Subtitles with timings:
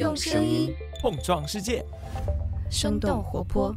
[0.00, 1.84] 用声音碰撞世界，
[2.70, 3.74] 生动活泼。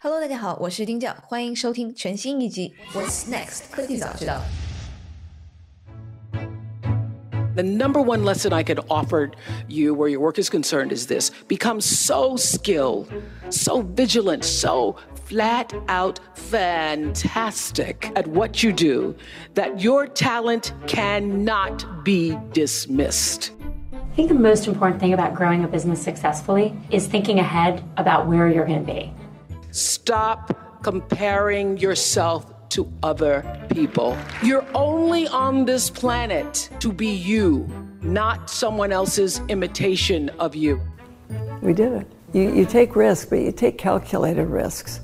[0.00, 4.40] Hello，大家好，我是丁教，欢迎收听全新一集《What's Next 科技早知道》。
[7.54, 9.30] The number one lesson I could offer
[9.66, 13.06] you where your work is concerned is this become so skilled,
[13.50, 19.14] so vigilant, so flat out fantastic at what you do
[19.54, 23.52] that your talent cannot be dismissed.
[24.11, 28.27] I think the most important thing about growing a business successfully is thinking ahead about
[28.27, 29.13] where you're going to be.
[29.71, 34.17] Stop comparing yourself to other people.
[34.43, 37.65] You're only on this planet to be you,
[38.01, 40.81] not someone else's imitation of you.
[41.61, 42.07] We did it.
[42.33, 44.99] You, you take risks, but you take calculated risks.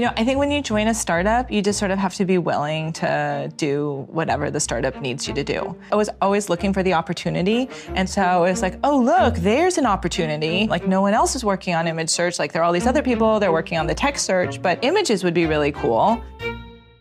[0.00, 2.24] You know, I think when you join a startup, you just sort of have to
[2.24, 5.76] be willing to do whatever the startup needs you to do.
[5.92, 7.68] I was always looking for the opportunity.
[7.88, 10.66] And so I was like, oh, look, there's an opportunity.
[10.68, 12.38] Like, no one else is working on image search.
[12.38, 15.22] Like, there are all these other people, they're working on the text search, but images
[15.22, 16.24] would be really cool.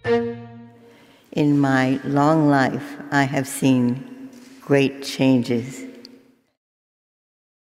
[0.04, 5.86] In my long life, I have seen great changes.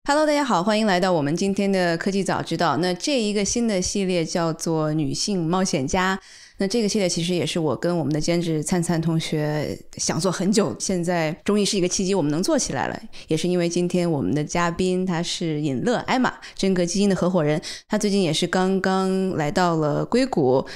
[0.08, 2.78] Hello，大家好，欢迎来到我们今天的科技早知道。
[2.78, 6.18] 那这一个新的系列叫做“女性冒险家”。
[6.56, 12.98] 那这个系列其实也是我跟我们的兼职灿灿同学想做很久，现在终于是一个契机，我们能做起来了。
[13.26, 20.66] 也是因为今天我们的嘉宾他是尹乐艾玛，真格基金的合伙人，他最近也是刚刚来到了硅谷。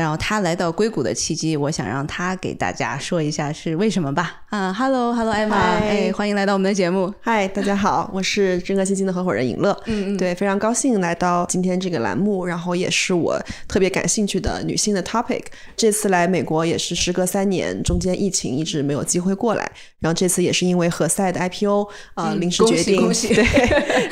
[0.00, 4.40] 然后他来到硅谷的契机，我想让他给大家说一下是为什么吧。
[4.48, 7.12] 啊哈喽哈喽，艾玛，哎，欢迎来到我们的节目。
[7.20, 9.78] 嗨，大家好，我是真格基金的合伙人尹乐。
[9.84, 15.42] 嗯嗯，对，非常高兴来到今天这个栏目，然后也是我特别感兴趣的女性的 topic。
[15.76, 23.44] 这次来美国也是时隔三年，中间疫情一直没有机会过来，然后这次也是因为何赛的 IPO 啊、呃嗯临时决定，恭喜对，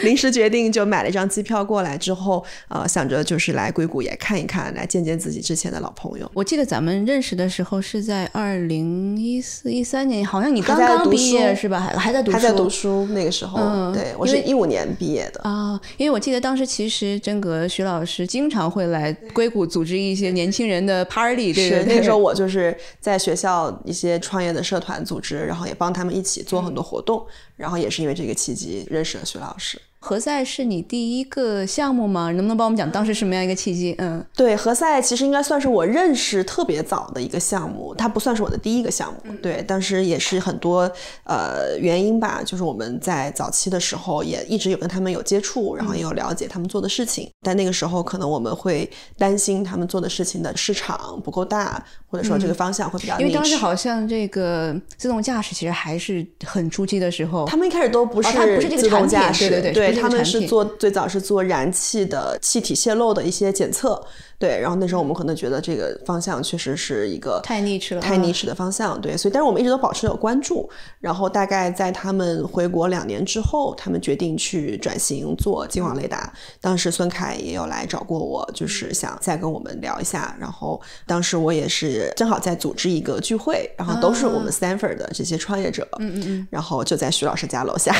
[0.02, 6.30] 临时决定就买了一张机票过来之后，呃，想着就是来硅谷也看一看，来见见自己之前的老朋友。
[6.34, 11.80] 我记得咱们认识的时候是在二零一四一三年，好像你刚刚毕业是吧？
[11.80, 15.40] 还还在读书，还在读书那个时候，嗯对我是一五年毕业的。
[15.42, 27.24] 啊、因为我记得当时其实真格徐老师经常会来硅谷组织一些年轻人的 party，对对对，是那时候 我就是在学校一些创业的社团组织，然后也帮他们一起做很多活动，
[27.56, 29.80] 然后也是因为这个契机认识了徐老师。
[30.00, 32.30] 何赛是你第一个项目吗？
[32.30, 33.94] 能不能帮我们讲当时什么样一个契机？
[33.98, 40.90] 嗯，对，何赛其实应该算是我认识特别早的一个项目，它不算是我的第一个项目，对，当时也是很多
[41.24, 64.02] 呃原因吧，就是我们在早期的时候也一直有跟他们有接触，然后也有了解他们做的事情，但那个时候可能我们会担心他们做的事情的市场不够大，或者说这个方向会比较因为当时好像这个自动驾驶其实还是很初期的时候，他们一开始都不是不是这个自动产品驾驶，对对对不他们是做最早是做燃气的气体泄漏的一些检测，
[64.38, 68.22] 对，然后那时候我们可能觉得这个方向确实是一个太 niche 了太嗯。
[68.22, 87.92] niche 的方向，对，所以但是我们一直都保持有关注，然后大概在他们回国两年之后，他们决定去转型做金网雷达，当时孙凯也有来找过我，就是想再跟我们聊一下，然后当时我也是正好在组织一个聚会，然后都是我们 Stanford 的这些创业者，嗯嗯嗯，然后就在徐老师家楼下，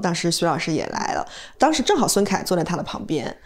[0.00, 1.26] 当时徐老师也来了，
[1.58, 3.36] 当时正好孙凯坐在他的旁边。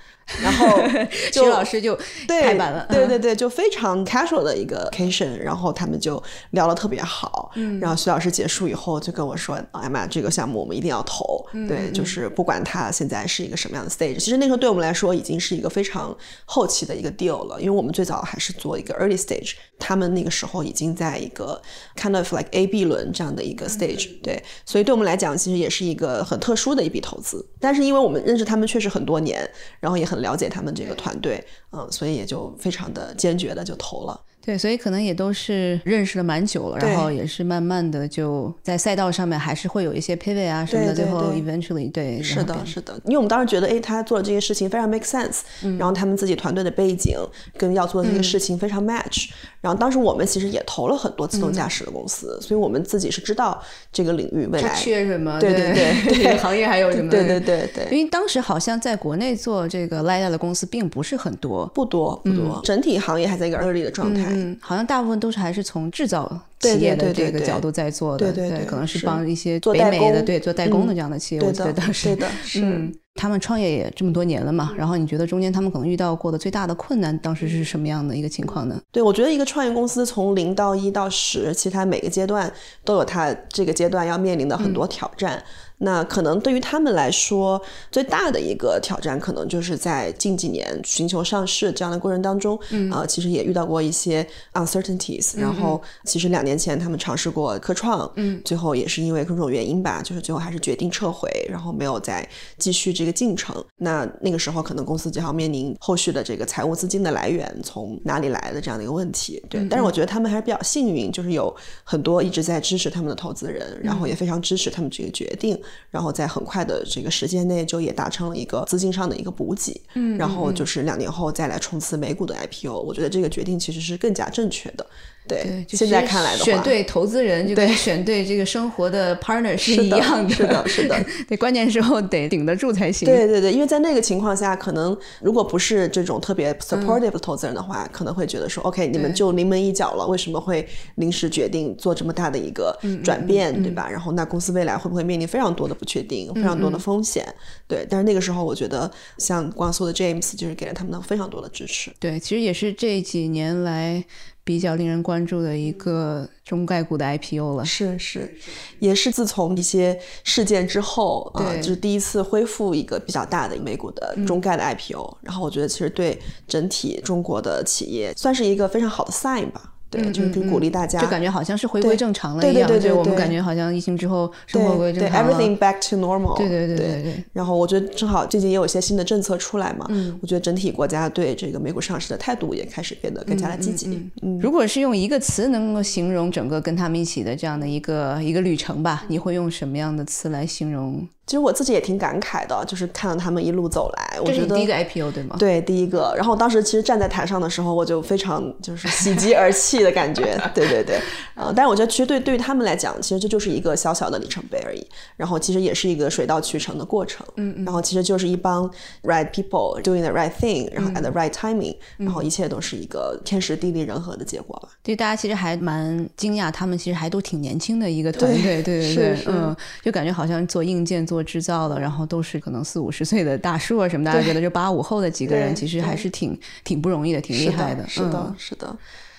[0.42, 0.78] 然后
[1.32, 2.94] 徐老师就对开板了，嗯。
[2.94, 21.60] 对对对，就非常 casual 的一个 occasion，然后他们就聊得特别好，嗯，然后徐老师结束以后就跟我说，哎妈，这个项目我们一定要投，嗯对，就是不管它现在是一个什么样的 stage，其实那时候对我们来说已经是一个非常后期的一个 deal 了，因为我们最早还是做一个 early stage，他们那个时候已经在一个
[21.96, 29.48] kind of like A B 轮这样的一个 stage，、对，所以对我们来讲其实也是一个很特殊的一笔投资，但是因为我们认识他们确实很多年，
[29.80, 34.20] 然后也很了解他们这个团队，嗯，所以也就非常的坚决的就投了。
[34.48, 41.42] 对，所以可能也都是认识了蛮久了，然后也是慢慢的就在赛道上面还是会有一些 pivot 啊什么的，最后对。
[41.42, 45.40] eventually 对，是的，是的，因为我们当时觉得，哎，他做的这些事情非常 make sense，、
[45.78, 47.14] 然后他们自己团队的背景
[47.58, 49.28] 跟要做的这些事情非常 match，、
[49.60, 53.62] 然后当时我们其实也投了很多自动驾驶的公司，所以我们自己是知道
[53.92, 55.38] 这个领域未它来缺什么？
[55.38, 57.10] 对对对 这个行业还有什么？
[57.10, 57.84] 对对对对。
[57.90, 64.37] 因为当时好像在国内做这个 LiDAR 的公司并不是很多，不多不多，整体行业还在一个 early 的状态。
[64.38, 72.60] 嗯，好像大部分都是还是从制造企业的对对对这个角度在做的，对对对可能是是帮一些做代北美的工对做代工的嗯这样的企业，对我觉得的当 时是。
[72.62, 78.80] 嗯，他们创业也这么多年了嘛，然后你觉得中间他们可能遇到过的最大的困难，当时是什么样的一个情况呢？
[78.92, 82.52] 对，我觉得一个创业公司从零到一到十，其实它每个阶段
[82.84, 85.42] 都有它这个阶段要面临的很多挑战。
[85.80, 87.60] 那可能对于他们来说，
[87.92, 103.64] 最大的一个挑战，可能就是在近几年寻求上市这样的过程当中，嗯、呃，其实也遇到过一些 uncertainties、然后，其实两年前他们尝试过科创，嗯，最后也是因为各种原因吧，就是最后还是决定撤回，然后没有再继续这个进程。
[103.78, 109.42] 那那个时候，可能公司就要面临后续的这个财务资金的来源从哪里来的这样的一个问题。
[109.50, 115.58] 对，但是我觉得他们还是比较幸运，就是有很多一直在支持他们的投资人，然后也非常支持他们这个决定。
[115.90, 124.86] 然后在很快的这个时间内就也达成了一个资金上的一个补给，嗯，然后就是两年后再来冲刺美股的 IPO，我觉得这个决定其实是更加正确的。
[125.28, 133.06] 对，就现在看来的话，选对投资人就跟对选对这个生活的 partner 是一样的是的是的 对，关键时候得顶得住才行。
[133.06, 140.66] 对对对，因为在那个情况下，可能如果不是这种特别 supportive 的投资人的话，可能会觉得说，OK，你们就临门一脚了，为什么会
[140.96, 143.88] 临时决定做这么大的一个转变，对吧？
[143.90, 147.26] 然后那公司未来会不会面临非常多的不确定，非常多的风险？
[147.66, 151.90] 对，但是那个时候，我觉得像光速的 James 就是给了他们非常多的支持。
[151.98, 154.04] 对，其实也是这几年来
[154.48, 157.64] 比较令人关注的一个中概股的 IPO 了。
[157.66, 158.34] 是是，
[158.78, 169.74] 也是自从一些事件之后啊、对就是第一次恢复一个比较大的美股的中概的 IPO，、然后我觉得其实对整体中国的企业算是一个非常好的 sign 吧。
[169.90, 175.34] 对，就是鼓励大家，就感觉好像是回归正常了一样，对对对对我们感觉好像疫情之后生活回归对对正常了。
[175.34, 176.36] ，everything back to normal。
[176.36, 183.88] 对对对对对对然后我觉得正好最近也有一些新的政策出来嘛，嗯，我觉得整体国家对这个美股上市的态度也开始变得更加的积极。
[184.22, 191.08] 嗯如果是用一个词能够形容整个跟他们一起的这样的一个一个旅程吧，你会用什么样的词来形容？
[191.28, 195.36] 其实我自己也挺感慨的，就是看到他们一路走来，我觉得这是第一个 IPO 对吗？
[195.38, 196.14] 对，第一个。
[196.16, 200.40] 然后当时其实站在台上的时候，我就非常就是喜极而泣的感觉。
[200.54, 200.98] 对对对，
[201.34, 204.82] 呃，但是我觉得其实对对于他们来讲，其实这就是一个小小的里程碑而已。
[205.18, 207.26] 然后其实也是一个水到渠成的过程。
[207.36, 207.64] 嗯嗯。
[207.66, 208.66] 然后其实就是一帮
[209.02, 214.70] right people doing the right thing，然后 at the right timing，、然后一切都是一个天时地利人和的结果吧。
[214.82, 228.76] 对，大家其实还蛮惊讶，他们其实还都挺年轻的一个团队，对对是对，是嗯，就感觉好像做硬件、做制造的，然后都是可能四五十岁的大叔啊什么，大家觉得这八五后的几个人其实还是挺挺不容易的，挺厉害的是的，嗯是的。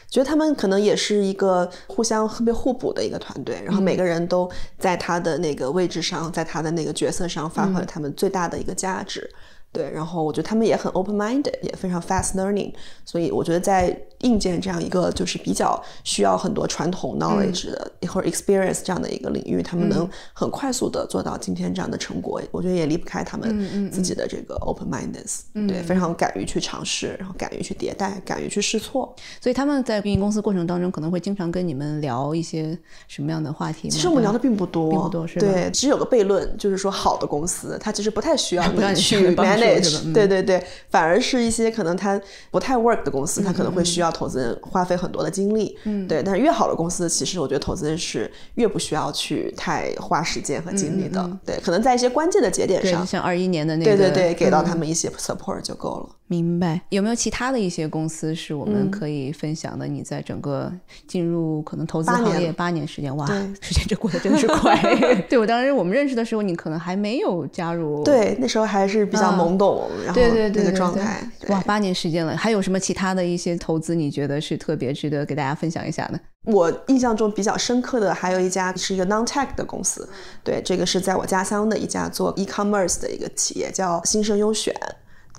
[0.10, 4.50] 觉得他们可能也是一个互相特别互补的一个团队，然后每个人都
[4.80, 9.30] 在他的那个位置上，在他的那个角色上发挥了他们最大的一个价值。
[9.72, 12.74] 对，然后我觉得他们也很 open minded，也非常 fast learning，
[13.06, 29.16] 所以我觉得在硬件这样一个就是比较需要很多传统 knowledge 的、或者 experience 这样的一个领域，他们能很快速的做到今天这样的成果，我觉得也离不开他们自己的这个 open mindedness，、对，非常敢于去尝试，然后敢于去迭代，敢于去试错。
[29.40, 32.78] 所以他们在运营公司过程当中，可能会经常跟你们聊一些
[33.08, 33.92] 什么样的话题吗？
[33.94, 35.48] 其实我们聊的并不多，并不多是吧？
[35.48, 40.14] 对，只有个悖论，就是说好的公司，它其实不太需要 你你去 manage，嗯。
[40.14, 42.20] 对对对，反而是一些可能它
[42.52, 46.24] 不太 work 的公司，它可能会需要投资人花费很多的精力，嗯，对。
[46.24, 56.16] 但是越好的公司，其实我觉得投资人是越不需要去太花时间和精力的，对，可能在一些关键的节点，上，像二一年的那个，对对对，给到嗯他们一些 support 就够了。
[56.30, 56.80] 明白。
[56.90, 59.88] 有没有其他的一些公司是我嗯们可以分享的？
[59.88, 60.72] 你在整个
[61.08, 63.26] 进入可能投资行业八年时间，哇，
[63.60, 64.80] 时间这过得真的是快。
[65.28, 68.04] 对我当时我们认识的时候，你可能还没有加入。
[68.04, 73.96] 对，那时候还是比较懵懂，然后对对对那个状态，对哇，八年时间了，还有什么其他的一些投资？
[73.96, 76.20] 你觉得是特别值得给大家分享一下的？
[76.46, 80.08] 我印象中比较深刻的还有一家是一个 non-tech 的公司，
[80.44, 84.72] 对，这个是在我家乡的一家做 e-commerce 的一个企业，叫新生优选。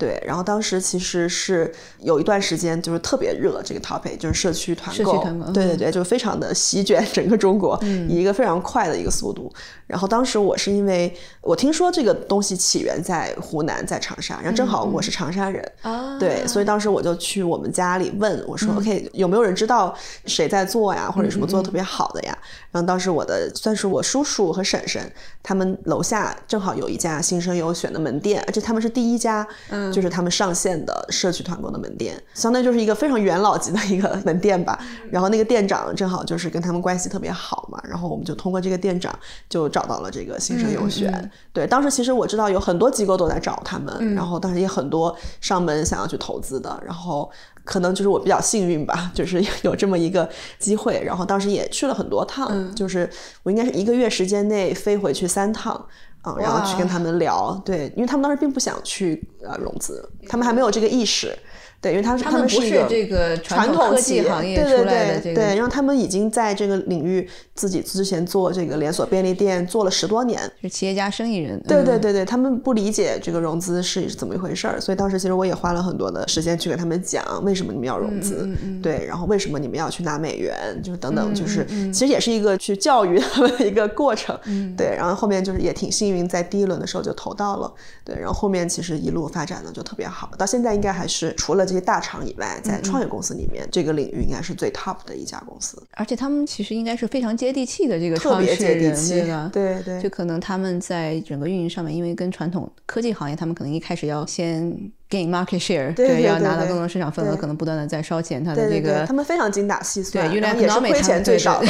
[0.01, 7.79] 对，然后当时其实是有一段时间就是特别热这个 topic，就是社区团购，社区团购嗯对对对，就非常的席卷整个中国，
[8.09, 9.53] 以一个非常快的一个速度。
[9.91, 16.17] 然后当时我是因为我听说这个东西起源在湖南，在长沙，然后正好我是长沙人，啊。
[16.17, 19.93] 对，所以当时我就去我们家里问我说、OK，有没有人知道
[20.25, 22.37] 谁在做呀，或者什么做的特别好的呀？
[22.71, 25.01] 然后当时我的算是我叔叔和婶婶，
[25.43, 29.45] 他们楼下正好有一家新生优选的门店，而且他们是第一家，
[29.91, 34.79] 就是他们上线的社区团购的门店，相当于就是一个非常元老级的一个门店吧。
[35.09, 39.13] 然后那个店长正好就是跟他们关系特别好嘛，然后我们就通过这个店长
[39.49, 41.31] 就找找到了这个新生优选。
[41.51, 47.29] 对，当时其实我知道有很多机构都在找他们，然后当时也很多上门想要去投资的，然后
[47.63, 53.09] 可能就是我比较幸运吧，就是有这么一个机会，然后当时也去了很多趟，就是
[53.43, 55.85] 我应该是一个月时间内飞回去三趟。
[56.21, 61.35] 啊，然后去跟他们聊，对，因为他们当时并不想去呃融资，他们还没有这个意识。
[61.81, 71.59] 对，因为他他们不是这个传统科技行业出来的这个，对，然后他们已经在这个领域自己之前做这个连锁便利店做了十多年，是企业家生意人。
[71.67, 78.47] 对对对对，他们不理解这个融资是怎么一回事儿，所以当时其实我也花了很多的时间去给他们讲为什么你们要融资，
[78.83, 84.37] 对，然后为什么你们要去拿美元，就是等等，就是其实也是一个去教育他们的一个过程，
[84.77, 87.73] 对，然后后面就是也挺幸运，在第一轮的时候就投到了，
[88.05, 92.59] 对，然后后面其实一路发展的就特别好，到现在应该还是除了这些大厂以外。
[92.61, 104.69] 在创业公司里面，这个领域应该是最 top 的一家公司，而且他们其实应该是非常接地气的这个特别接地气，对对，就可能他们在整个运营上面，因为跟传统科技行业，他们可能一开始要先
[105.11, 111.67] gain market share，对，要拿到更多市场份额，可能不断的在烧钱，他的这个他们非常精打细算， 对，也是亏钱最少的。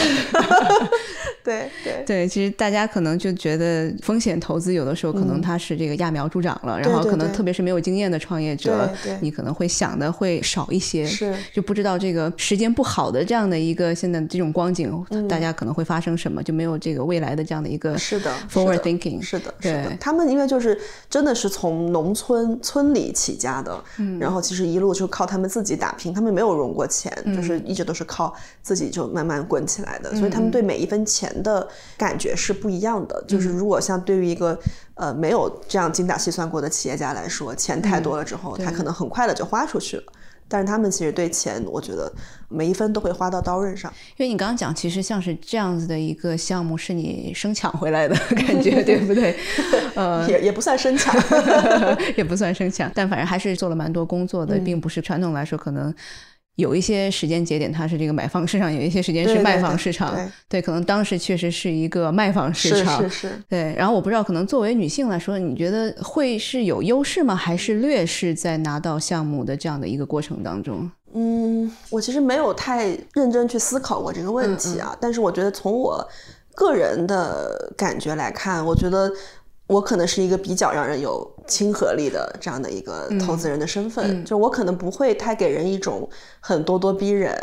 [1.43, 1.69] 对。
[1.83, 8.87] 对对，其实大家可能就觉得风险投资有的时候可能它是这个揠苗助长了，然后可能特别是没有经验的创业者，
[9.21, 11.35] 你可能会想的会少一些，是。
[11.51, 19.97] 就不知道这个时间不好的这样的一个现在这种光景，大家可能会发生什么，就没有这个未来的这样的一个是的 forward thinking，是的，是的。
[19.99, 20.79] 他们因为就是
[21.09, 23.83] 真的是从农村村里起家的，
[24.19, 31.31] 然后其实一路就靠他们自己打拼，他们没有融过钱，就是一直都是靠自己就慢慢滚起来的，所以他们对每一分钱。
[31.41, 34.59] 的感觉是不一样的，就是如果像对于一个
[34.95, 40.03] 呃没有这样精打细算过的企业家来说，钱太多了之后，他可能很快的就花出去了。
[40.51, 42.11] 但是他们其实对钱，我觉得
[42.49, 43.89] 每一分都会花到刀刃上。
[44.17, 49.33] 因为你刚刚讲，其实像是这样子的一个项目，是你生抢回来的感觉，对不对？
[49.95, 51.15] 呃，也也不算生抢，
[52.17, 55.93] 也不算生抢， 但反正还是做了蛮多工作的，并不是传统来说可能。
[56.55, 60.15] 有一些时间节点，它是这个买方市场；有一些时间是卖方市场。
[60.49, 63.01] 对，可能当时确实是一个卖方市场。
[63.01, 63.41] 是是是。
[63.49, 67.35] 对，然后我不知道，可能作为女性来说，你觉得会是有优势吗？
[67.35, 70.91] 还是劣势在拿到项目的这样的一个过程当中？
[71.13, 74.95] 嗯，我其实没有太认真去思考过这个问题啊。
[74.99, 76.07] 但是我觉得从我
[76.53, 79.11] 个人的感觉来看，我觉得。
[79.67, 86.07] 我可能是一个比较让人有亲和力的这样的一个投资人的身份，就我可能不会太给人一种
[86.39, 87.33] 很咄咄逼人，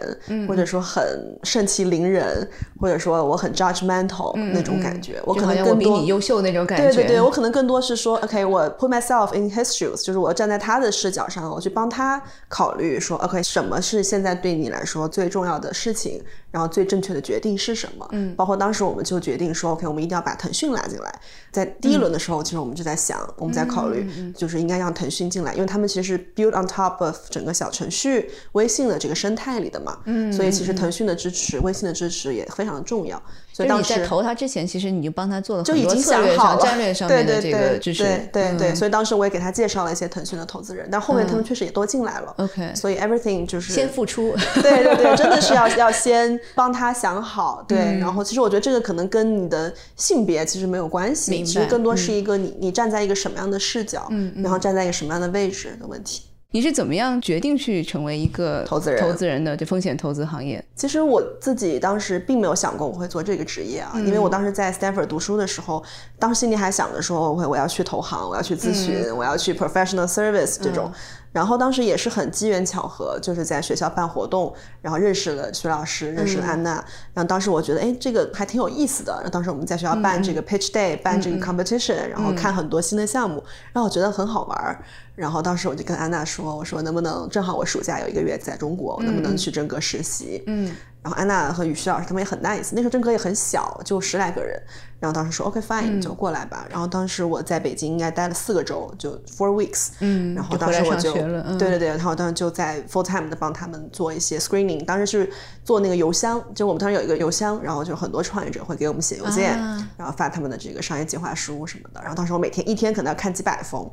[0.47, 1.03] 或者说很
[1.43, 2.49] 盛气凌人，
[2.81, 5.21] 或者说我很 judgmental 那种感觉。
[5.25, 6.85] 我可能更比你优秀那种感觉。
[6.85, 16.23] 对对对，我可能更多是说，OK，我 put myself in his shoes，就是我站在他的视角上，我去帮他考虑说，OK，什么是现在对你来说最重要的事情。
[16.51, 18.09] 然后最正确的决定是什么？
[18.13, 21.15] 嗯，包括当时我们就决定说，OK，我们一定要把腾讯拉进来。
[21.53, 29.99] 在第一轮的时候，其实我们就在想，我们在考虑，就是应该让腾讯进来，因为他们其实是 build on top of 整个小程序微信的这个生态里的嘛。
[30.05, 33.23] 嗯，所以其实腾讯的支持、微信的支持也非常的重要。
[33.59, 38.05] 所以你在投他之前，其实你就帮他做了就已经想好了战略上面的这个支持。
[38.05, 42.33] 对对对，所以当时我也给他介绍了一些腾讯的投资人，但后面他们确实也都进来了。
[42.37, 44.33] OK，所以 everything 就是先付出。
[44.55, 47.65] 对对对，真的是要 要先帮他想好。
[47.67, 56.23] 对，然后其实我觉得这个可能跟你的性别其实没有关系，其实更多是一个你你站在一个什么样的视角，然后站在一个什么样的位置的问题。
[56.51, 59.03] 你是怎么样决定去成为一个投资人？
[59.03, 60.65] 投资人的就风险投资行业？
[60.75, 65.85] 其实我自己当时并没有想过我会做这个职业啊，因为我当时在 Stanford 读书的时候，
[66.19, 70.91] 当时心里还想着说，我会我要去投行，我要去咨询，我要去 professional service 这种。
[71.39, 74.53] 然后当时也是很机缘巧合，就是在学校办活动，
[74.83, 76.85] 然后认识了徐老师，认识了安娜。
[77.15, 79.13] 然后当时我觉得，哎，这个还挺有意思的。
[79.13, 83.41] 然后当时我们在学校办这个 pitch day，办这个 competition，然后看很多新的项目，
[83.73, 84.83] 让我觉得很好玩儿。
[85.15, 90.43] 然后当时我就跟安娜说，我说能不能正好我暑假有一个月在中国，我能不能去真格实习？
[90.49, 90.75] 嗯。
[91.03, 94.61] 然后安娜和雨旭老师他们也很 nice，那时候正哥也很小，就十来个人。
[95.01, 96.67] 然后当时说 OK fine，就过来吧。
[96.69, 99.91] 然后当时我在北京应该待了四个周，就 four weeks。
[100.01, 104.85] 嗯，然后当时我就对对对，然后当时就在 full time 的帮他们做一些 screening。
[104.85, 105.31] 当时是
[105.63, 109.57] 做那个邮箱，就我们当时有一个邮箱，然后就很多创业者会给我们写邮件，
[109.97, 112.01] 然后发他们的这个商业计划书什么的。
[112.01, 113.89] 然后当时我每天一天可能要看几百封。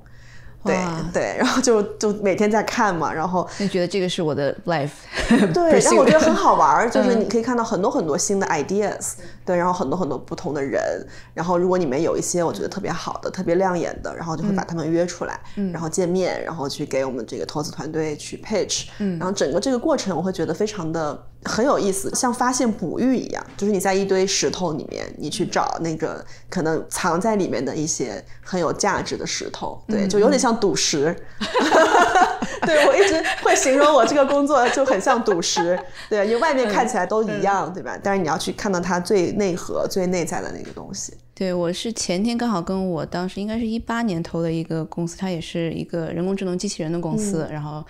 [0.65, 0.77] 对
[1.13, 4.89] 对， 然后就就每天在看嘛，然后就觉得这个是我的 life，
[5.53, 9.13] 对，然后我觉得很好玩就是你可以看到很多很多新的 ideas，
[9.45, 15.71] 对，然后很多很多不同的人，然后如果里面有一些我觉得特别好的、特别亮眼的，然后就会把他们约出来，嗯。
[15.71, 31.15] 然后见面，然后去给我们这个投资团队去 pitch，然后整个这个过程我会觉得非常的很有意思，像发现哺育一样，就是你在一堆石头里面，你去找那个可能藏在里面的一些很有价值的石头，对，就有点像赌石。
[32.65, 37.95] 对我一直会形容我这个工作就很像赌石， 对，因为外面看起来都一样，对吧？
[38.01, 41.13] 但是你要去看到它最内核、最内在的那个东西。
[41.35, 47.85] 对，我是前天刚好跟我当时应该是一八年投的一个公司，它也是一个人工智能机器人的公司，然后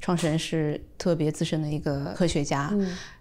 [0.00, 2.70] 创始人是特别资深的一个科学家，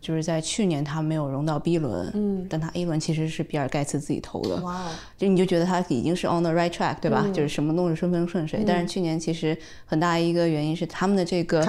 [0.01, 7.25] 就是在去年他没有融到 B 轮，嗯，但他 A 轮其实是比尔盖茨自己投的，哇哦，就你就觉得他已经是 on the right track，对吧？
[7.33, 8.65] 就是什么都是顺风顺水。
[8.67, 11.61] 但是去年其实很大一个原因是他们的这个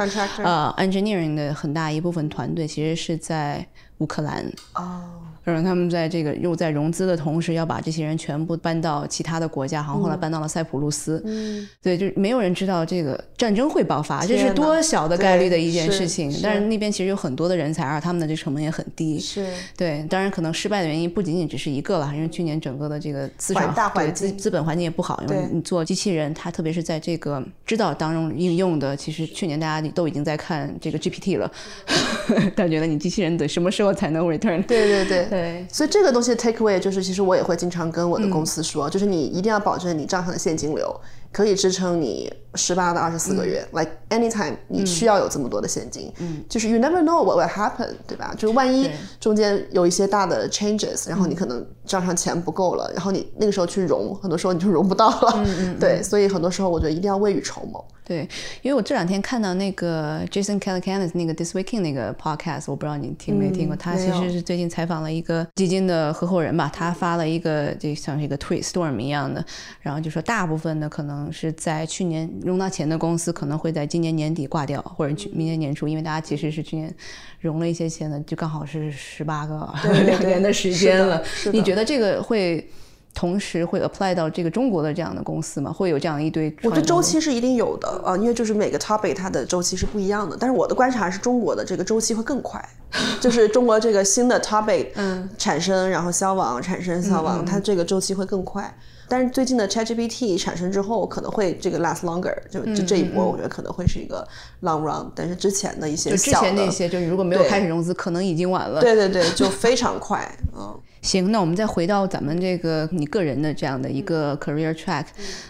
[0.43, 3.65] 呃 engineering 的很大一部分团队其实是在
[3.99, 4.45] 乌克兰。
[4.75, 5.03] 哦，
[5.45, 11.23] 然后他们在这个又在融资的同时，要把这些人全部搬到其他的国家，好像后来搬到了塞浦路斯。
[11.27, 16.35] 嗯，对，就是没有人知道这个战争会爆发，这是多小的概率的一件是事情。
[16.43, 19.19] 但是那边其实有很多的人才，而他们的这成本也很低。
[19.19, 31.51] 是对，当然可能失败的原因不仅仅只是一个了，因为去年整个的这个资产环大对环境资资本环境也不好，因为对你做机器人，它特别是在这个知道当中应用的，其实去年大家都已经在看这个 GPT 了，
[32.57, 34.65] 大家觉得你机器人得什么时候才能 return？
[34.67, 35.27] 对对对。
[35.31, 41.01] 对所以这个东西 take away 就是，其实我也会经常跟我的公司说，就是你一定要保证你账上的现金流
[41.33, 48.35] 可以支撑你十八到二十四个月、l i k e anytime 你需要有这么多的现金，嗯，就是 you never know what will happen，对吧？
[48.37, 55.45] 就是万一中间有一些大的 changes，然后你可能账上钱不够了，然后你那个时候去融，很多时候你就融不到了，
[55.79, 57.85] 对，所以很多时候我觉得一定要未雨绸缪。
[58.11, 58.29] 对，
[58.61, 69.45] 因为我这两天看到那个 Jason Calacanis 那个 This Week in 那个 podcast，我不知道你听没听过，他其实是最近采访了一个基金的合伙人吧，他发了一个就像是一个 tweet storm 一样的，
[69.81, 76.93] 然后就说大部分的可能是在去年融到钱的公司，可能会在今年年底挂掉，或者去明年年初，因为大家其实是去年
[77.39, 79.73] 融了一些钱的，就刚好是十八个
[80.05, 81.23] 两年的时间了。
[81.53, 82.69] 你觉得这个会？
[83.15, 85.73] 同时会 apply 到这个中国的这样的公司吗？
[85.73, 86.55] 会有这样一堆？
[86.63, 90.37] 我觉得周期是一定有的啊、呃因为就是每个 topic 它的周期是不一样的。
[90.39, 92.65] 但是我的观察是中国的这个周期会更快，
[93.21, 98.73] 就是中国这个新的 topic 嗯产生，然后消亡，产生消亡，它这个周期会更快。
[99.09, 104.25] 但是最近的 ChatGPT 产生之后，可能会这个 last longer，就就这一波，我觉得可能会是一个
[104.63, 105.11] long run。
[105.17, 108.81] 但是之前的一些就之小的，前那些，就是如果没有开始融资，可能已经晚了。
[108.81, 110.79] 对对对，就非常快，嗯。
[111.03, 115.05] 行，那我们再回到咱们这个你个人的这样的一个 career track，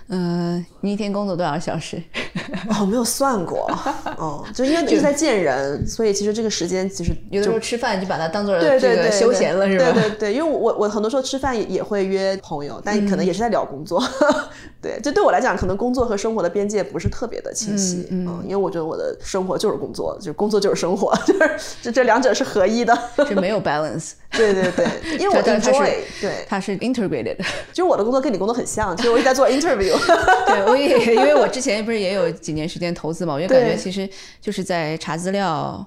[0.08, 2.00] 呃，你一天工作多少小时？
[2.78, 3.68] 哦，没有算过，
[4.16, 9.90] 哦，就因为一直在见人，所以其实这个时间其实有的时候吃饭就把它当做这个休闲了，是吧？
[9.92, 14.00] 对对对，因为我我很多时候吃饭也也会约朋友，但可能也是在聊工作。
[14.80, 18.06] 对，这对我来讲，可能工作和生活的边界不是特别的清晰。
[18.10, 21.50] 嗯因为我觉得我的生活就是工作，就是工作就是生活， 就是
[21.82, 22.96] 这这两者是合一的。
[23.26, 24.12] 是没有 balance。
[24.32, 24.86] 对对对，
[25.18, 27.36] 因为我它它是 enjoy，对，他是 integrated。
[27.72, 29.96] 就是我的工作跟你工作很像，其实我一直在做 interview。
[30.46, 34.08] 对，我也因为我之前不是也有几年时间投资嘛，我就感觉其实
[34.40, 35.86] 就是在查资料。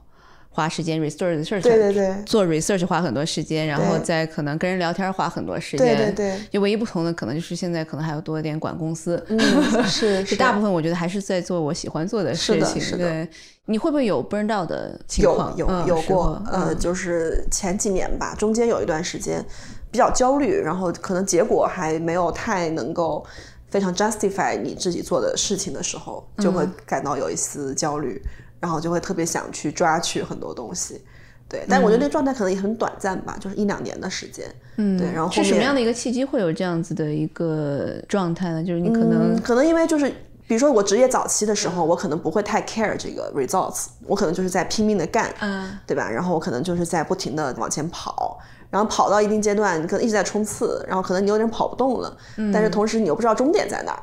[0.54, 1.94] 花时间 research research，对对。
[1.94, 2.16] 对。
[2.26, 4.06] 做 research 花很多时间，然后对。
[4.06, 5.98] 再可能跟人聊天花很多时间。
[5.98, 6.40] 对对对。
[6.52, 9.22] 就唯一不同的可能就是现在可能还要多一点管公司。
[9.30, 9.40] 嗯，
[9.84, 10.36] 是 是。
[10.36, 12.66] 大部分我觉得还是在做我喜欢做的事情。
[12.66, 12.98] 是的是的。
[13.10, 13.30] 对，
[13.66, 15.56] 你会不会有 burned out 的情况？
[15.58, 16.78] 有有有过呃，嗯。
[16.78, 19.44] 就是前几年吧，中间有一段时间
[19.92, 23.26] 比较焦虑，然后可能结果还没有太能够
[23.72, 26.72] 非常 justify 你自己做的事情的时候，就会嗯。
[26.86, 28.22] 感到有一丝焦虑，
[28.64, 31.02] 然后就会特别想去抓取很多东西。
[31.50, 34.46] 对，但我觉得那个状态可能也很短暂吧，就是一两年的时间。
[34.78, 38.64] 嗯，对，然后后是什么样的一个契机会有这样子的一个状态呢？
[38.64, 40.10] 就是你可能嗯，可能因为就是，
[40.48, 46.10] 比如说我职业早期的时候，我可能不会太 care 这个 results，我可能就是在拼命的干，嗯，对吧？
[46.10, 48.40] 然后我可能就是在不停的往前跑，
[48.72, 54.02] 然后跑到一定阶段，你可能一直在冲刺，然后可能你有点跑不动了，嗯但是同时你又不知道终点在哪儿，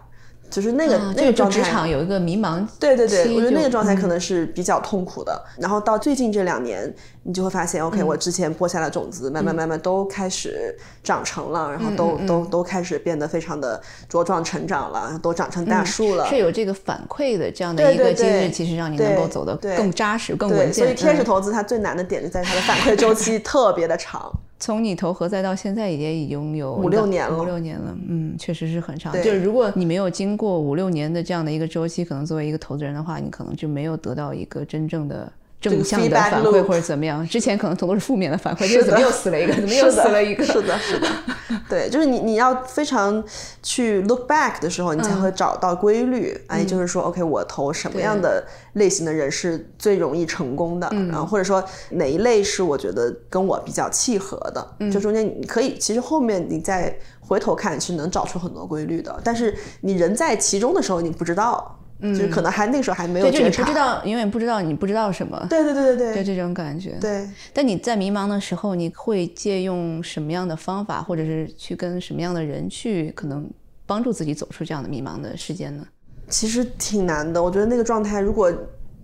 [0.50, 1.60] 就是那个、嗯那个状态。
[1.60, 5.40] 职场有一个迷茫期，对对对，我觉得那个状态可嗯能是比较痛苦的。
[5.58, 6.92] 然后到最近这两年，
[7.30, 16.26] 你就会发现，OK，、我之前播下的种子，慢慢慢慢都开始长成了，然后都、都都开始变得非常的茁壮成长了，都长成大树了。
[16.26, 20.84] 是有这个反馈的这样的一个机制，其实让你能够走得更扎实、更，稳健。
[20.84, 24.28] 所以天使嗯投资它最难的点就在于它的反馈周期 特别的长。
[24.58, 29.12] 从你投何在到现在也已经有五六年了五六年了，嗯，确实是很长。
[29.12, 35.32] 对就是如果你没有经过五六年的这样的一个周期，可能作为一个投资人的话，你可能就没有得到一个真正的。
[35.60, 37.26] 正向的反馈或者怎么样？
[37.28, 40.44] 之前可能很多是负面的反馈，就是怎么又死了一个，怎么又死了一个？
[40.44, 41.08] 是的，是的，
[41.68, 43.22] 对，就是你你要非常
[43.62, 46.40] 去 look back 的时候，你才嗯会找到规律。
[46.46, 48.42] 哎，就是说，OK，我投什么样的
[48.74, 65.46] 类型的人是最容易成功的，嗯然后或者说哪一类是我觉得跟我比较契合的，嗯就中间你可以，其实后面你再回头看是能找出很多规律的，但是你人在其中的时候你不知道，就是可能还那个时候还没有嗯对，就你不知道，永远不知道你不知道什么。
[65.50, 66.96] 对对对对对就这种感觉。
[67.00, 67.28] 对。
[67.52, 73.48] 但你在迷茫的时候，你会借用什么样的方法，或者是去跟什么样的人去，可能
[73.86, 75.86] 帮助自己走出这样的迷茫的时间呢？
[76.28, 77.42] 其实挺难的。
[77.42, 78.52] 我觉得那个状态，如果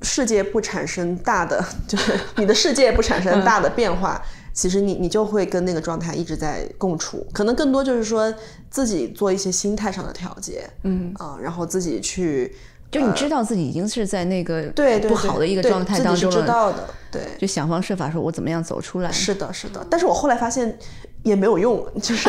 [0.02, 7.26] 世界不产生大的， 就是你的世界不产生大的变化，其实你你就会跟那个状态一直在共处。
[7.32, 8.32] 可能更多就是说
[8.70, 12.54] 自己做一些心态上的调节，嗯啊、然后自己去
[12.98, 17.22] 就你知道自己已经是在那个呃对对不好的一个状态当中了，知道的，对。
[17.38, 19.10] 就想方设法说我怎么样走出来。
[19.10, 20.78] 是的，是的，但是我后来发现
[21.22, 22.28] 也没有用，就是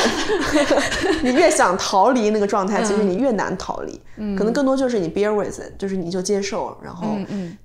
[1.22, 4.00] 你越想逃离那个状态，其实你越难逃离。
[4.36, 7.16] 可能更多就是你 bear with it，就是你就接受，然后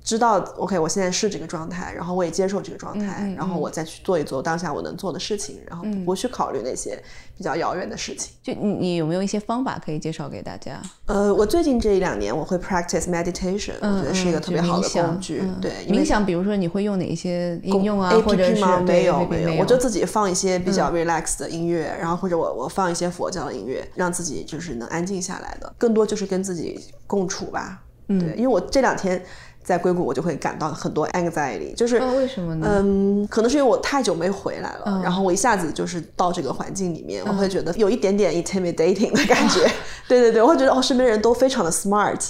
[0.05, 7.03] 知道 OK，我现在是这个状态，然后我也接受这个状态，然后我再去做一做当下我能做的事情，然后不去考虑那些
[7.37, 8.33] 比较遥远的事情。
[8.43, 10.81] 就你你有没有一些方法可以介绍给大家？
[11.07, 15.41] 呃，我最近这一两年我会 practice meditation，、我觉得是一个特别好的工具。
[15.43, 18.49] 嗯对，冥想，比如说你会用哪一些应用啊或者
[18.85, 27.83] 没有没有，我就自己放一些比较 relax 的音乐，然后或者我我放一些佛教的音乐，让自己就是能安静下来的，更多就是跟自己共处吧。
[28.09, 29.25] 对，因为我这两天
[29.63, 31.99] 在硅谷，我就会感到很多 anxiety，就是。
[31.99, 32.67] 哦，为什么呢？
[32.69, 39.61] 嗯，可能是因为我太久没回来了，然后我一下子就是到这个环境里面，我会觉得有一点点 intimidating 的感觉。
[40.09, 42.21] 对对对，我会觉得哦，身边人都非常的 smart，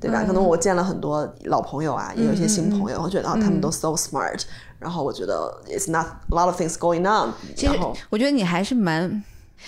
[0.00, 0.22] 对吧？
[0.26, 4.40] 可能我见了很多老朋友啊，也有一些新朋友，我觉得哦，他们都 so smart，
[4.78, 7.72] 然后我觉得 it's not a lot of things going on，其实
[8.10, 9.22] 我觉得你还是蛮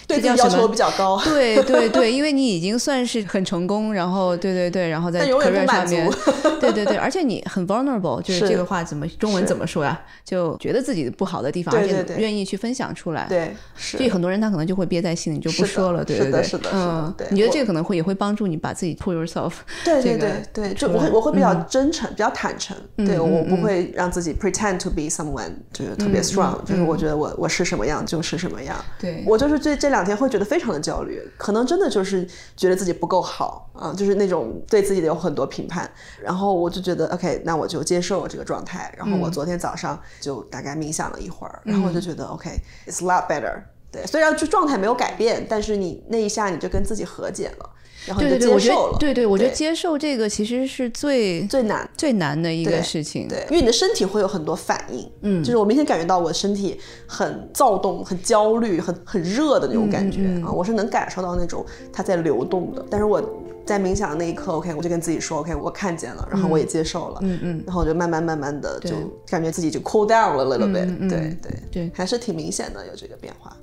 [0.07, 1.21] 对自己要求比较高。
[1.25, 6.11] 对对对，因为你已经算是很成功，然后对对对，然后在上面，
[6.61, 10.01] 对对对，而且你很 vulnerable，就是是这个话怎么中文怎么说呀？
[10.25, 11.75] 就觉得自己不好的地方，
[12.17, 13.27] 愿意去分享出来。。
[13.29, 19.53] 对，是所以很多人他可能就会憋在心里就不说了，对对对，是的是的嗯对，你觉得这个可能会也会帮助你把自己 pull yourself，
[19.85, 22.77] 对对对对，就我会我会比较嗯真诚，比较坦诚。
[22.97, 28.77] 对我不会让自己 pretend to be someone，就是特别 strong，就是我觉得我我是什么样就是什么样。
[29.01, 35.87] 对我就是这这两天会觉得非常的焦虑，可能真的就是觉得自己不够好啊，就是那种对自己的有很多评判。
[36.23, 38.91] 然后我就觉得 OK，那我就接受这个状态。
[38.97, 43.63] 然后我昨天早上就大概冥想了一会儿，然后我就觉得 OK，it's a lot better。
[43.93, 47.71] 对，虽然就状态没有改变，但是你那一下你就跟自己和解了，
[48.07, 48.93] 然后你就对对对，我觉接受了。
[48.93, 51.89] 得对对，我觉得接受这个其实是最最难。
[51.97, 53.27] 最难的一个事情。
[53.29, 62.85] 对，因为你的身体会有很多反应，嗯，就是我明显感觉到我的身体很躁动、很焦虑、很很热的那种感觉、啊，我是能感受到那种它在流动的。
[62.91, 63.23] 但是我
[63.65, 68.91] 在冥想的那一刻，OK，我就跟自己说，OK，我看见了，然后我也接受了，嗯嗯，然后我就慢慢慢慢的就
[69.27, 71.91] 感觉自己就 cool down 了 little bit，、对对对。
[71.95, 73.57] 还是挺明显的有这个变化。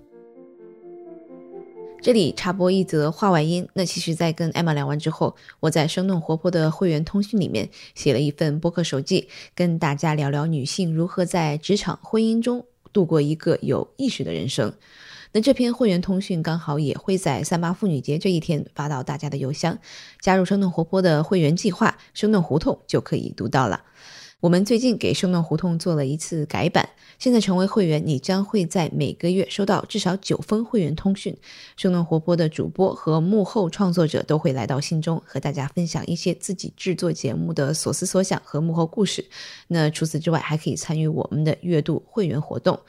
[2.04, 3.68] 这里插播一则话外音。
[3.74, 14.74] 那其实，在跟艾玛聊完之后，我在生动活泼的会员通讯里面写了一份播客手记，跟大家聊聊女性如何在职场、婚姻中度过一个有意识的人生。
[15.34, 19.78] 那这篇会员通讯刚好也会在三八妇女节这一天发到大家的邮箱，
[20.20, 23.84] 加入生动活泼的会员计划，生动胡同就可以读到了。
[24.41, 31.38] 我们最近给生动胡同做了一次改版，现在成为会员，你将会在每个月收到至少九封会员通讯。
[31.77, 39.23] 生动活泼的主播和幕后创作者都会来到信中，和大家分享一些自己制作节目的所思所想和幕后故事。
[39.67, 42.80] 那除此之外，还可以参与我们的月度会员活动。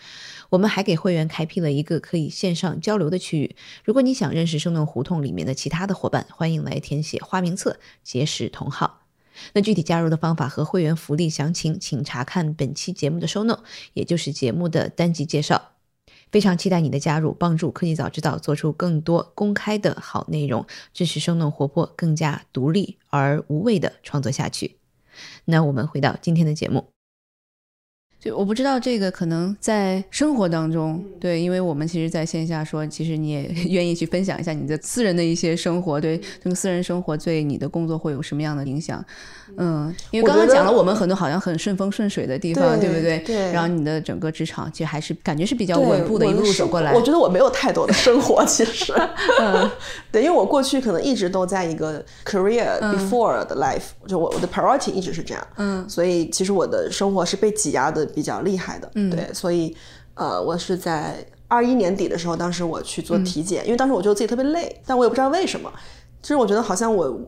[0.49, 3.55] 我们还给会员开辟了一个可以线上交流的区域。
[3.85, 9.02] 如果你想认识生动胡同里面的其他的伙伴，欢迎来填写花名册，结识同好。
[9.53, 13.61] 那具体加入的方法和会员福利详情，请查看本期节目的 show no
[13.95, 15.71] 也就是节目的单集介绍。
[16.31, 24.77] 非常期待你的加入，帮助科技早知道做出更多公开的好内容，支持生动活泼、更加独立而无畏的创作下去。
[25.45, 26.92] 那我们回到今天的节目。
[28.23, 39.05] 就我不知道这个可能在生活当中，对，因为我们其实在线下说，其实你也 愿意去分享一下你的私人的一些生活，对这个私人生活对你的工作会有什么样的影响？
[39.57, 43.19] 嗯，因为刚刚讲了我们很多好像很顺风顺水的地方，对不对？
[43.19, 43.53] 对。
[43.53, 46.95] 然后你的整个职场其实还是感觉是比较稳步的一路走过来。
[46.95, 48.95] 我觉得我没有太多的生活，其实，
[49.41, 49.69] 嗯，
[50.13, 59.77] 对，因为我过去可能一直都在一个 career before 的 life，就我我的 priority 一直是这样，嗯，所以其实我的生活是被挤压的比较厉害的，嗯，对，所以
[60.15, 65.73] 呃，我是在二一年底的时候，当时我去做体检，因为当时我觉得自己特别累，但我也不知道为什么，
[66.23, 67.19] 其实我觉得好像我。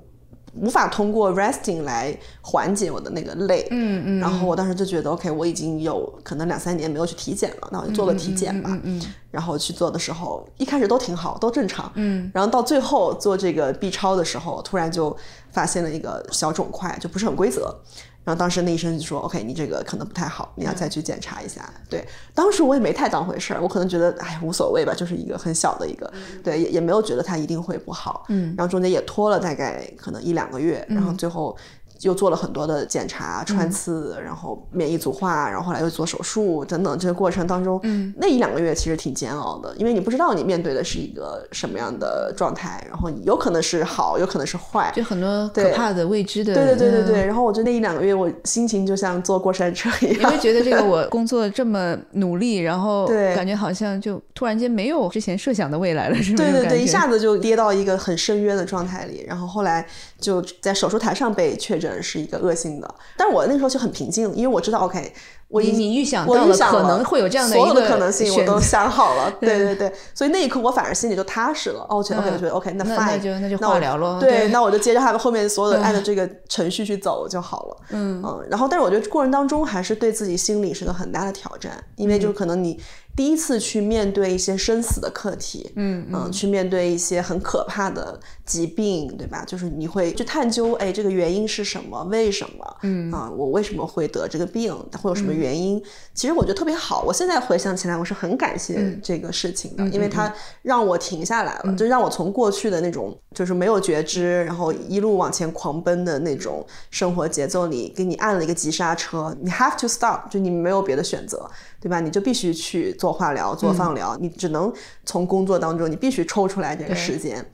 [0.56, 15.16] 无法通过 resting 来缓解我的那个累，嗯嗯，然后我当时就觉得 OK，我已经有可能两三年没有去体检了，那我就做个体检吧，嗯，然后去做的时候，一开始都挺好，都正常，嗯，然后到最后做这个 B 超的时候，突然就
[15.50, 17.76] 发现了一个小肿块，就不是很规则。
[18.24, 28.24] 然后当时那医生就说：“OK，你这个可能不太好，你要再去检查一下。”对，当时我也没太当回事儿，我可能觉得哎无所谓吧，就是一个很小的一个，对，也也没有觉得它一定会不好。
[28.30, 31.56] 嗯，然后中间也拖了大概可能一两个月，然后最后。
[32.00, 36.98] 又做了很多的检查、穿刺，然后免疫组化，然后后来又做手术等等。
[36.98, 37.80] 这个过程当中，
[38.16, 46.54] 那一两个月其实挺煎熬的，因为你不知道你面对的是一个什么样的状态，然后有可能是好，有可能是坏，就很多可怕的未知的。
[46.54, 47.26] 对对对对对。
[47.26, 50.20] 然后我觉得那一两个月，我心情就像坐过山车一样。
[50.20, 56.36] 你会觉得这个我工作这么努力，然后感觉好像就突然间没有之前设想的未来了，是吗？
[56.36, 59.86] 对对对，一下子就跌到一个很深渊的状态里，然后后来
[60.24, 61.94] 就在手术台上被确诊。
[62.04, 65.14] 是一个恶性的，但是我那时候就很平静，因为我知道，OK，
[65.48, 71.86] 我已你预想到了可能会有这样的所有的可能性，我都想好了， 对对对，所以那一刻我反而心里就踏实了。
[71.88, 77.76] 哦，我觉得 OK，我觉得 OK，那 fine，那就那就化疗了，对，那我就接着他们后面所有的按照这个程序去走就好了。
[77.90, 82.80] 嗯嗯，然后但是我觉得过程当中还是对自己心理是个很大的挑战，因为就是可能你。
[83.16, 89.44] 第一次去面对一些生死的课题，嗯嗯，去面对一些很可怕的疾病，对吧？
[89.46, 92.02] 就是你会去探究，哎，这个原因是什么？
[92.04, 92.76] 为什么？
[92.82, 94.74] 嗯啊，我为什么会得这个病？
[95.00, 95.80] 会有什么原因？
[96.12, 97.02] 其实我觉得特别好。
[97.02, 111.48] 我现在回想起来，我是很感谢这个事情的，因为它让我停下来了，就让我从过去的那种就是没有觉知，然后一路往前狂奔的那种生活节奏里，给你按了一个急刹车，你 have to stop，就你没有别的选择。
[111.84, 112.00] 对吧？
[112.00, 114.72] 你就必须去做化疗、做放疗，你只能
[115.04, 117.44] 从工作当中，你必须抽出来这个时间。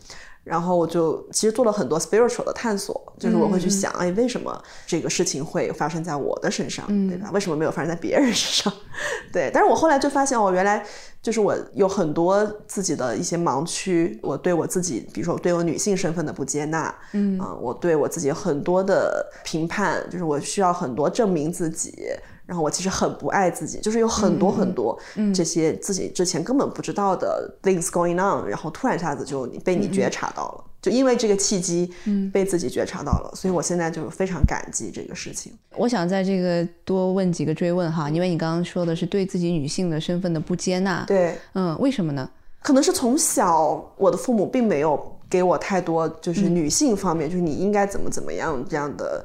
[0.45, 7.29] 然后我就其实做了很多 spiritual 的探索，就是我会去想，哎，为什么这个事情会发生在我的身上，对吧？
[7.33, 8.73] 为什么没有发生在别人身上？
[9.33, 9.51] 对。
[9.53, 10.87] 但是我后来就发现，我原来
[11.21, 22.07] 就是我有很多自己的一些盲区，我对我自己，比如说对我女性身份的不接纳，嗯，我对我自己很多的评判，就是我需要很多证明自己。
[22.51, 24.99] 然后我其实很不爱自己，就是有很多很多
[25.33, 31.89] 这些自己之前根本不知道的 things going on，然后突然一下子就被你觉察到了，就因为这个契机，
[32.33, 35.53] 被自己觉察到了，所以我现在就非常感激这个事情。
[35.77, 42.29] 我想在这个多问几个追问哈，因为你刚刚说的是对自己女性的身份的不接纳，对，嗯，为什么呢？
[42.63, 49.25] 可能是从小我的父母并没有给我太多就是女性方面，就是你应该怎么怎么样这样的。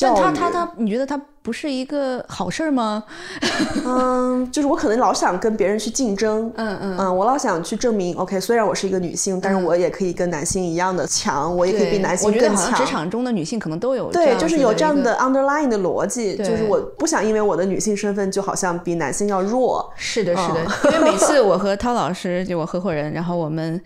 [0.00, 3.04] 但他他他，你觉得他不是一个好事儿吗？
[3.84, 12.74] 嗯， 就是我可能老想跟别人去竞争，嗯嗯嗯，我老想去证明，OK，虽然我是一个女性，但是我也可以跟男性一样的强，我也可以比男性更强。
[12.74, 19.92] 职场中的女性可能都有对，就是有这样的 underlying 的逻辑，就是我不想因为我的女性身份就好像比男性要弱。
[19.96, 23.80] 是的，是的，因为每次我和涛老师就我合伙人，然后我们。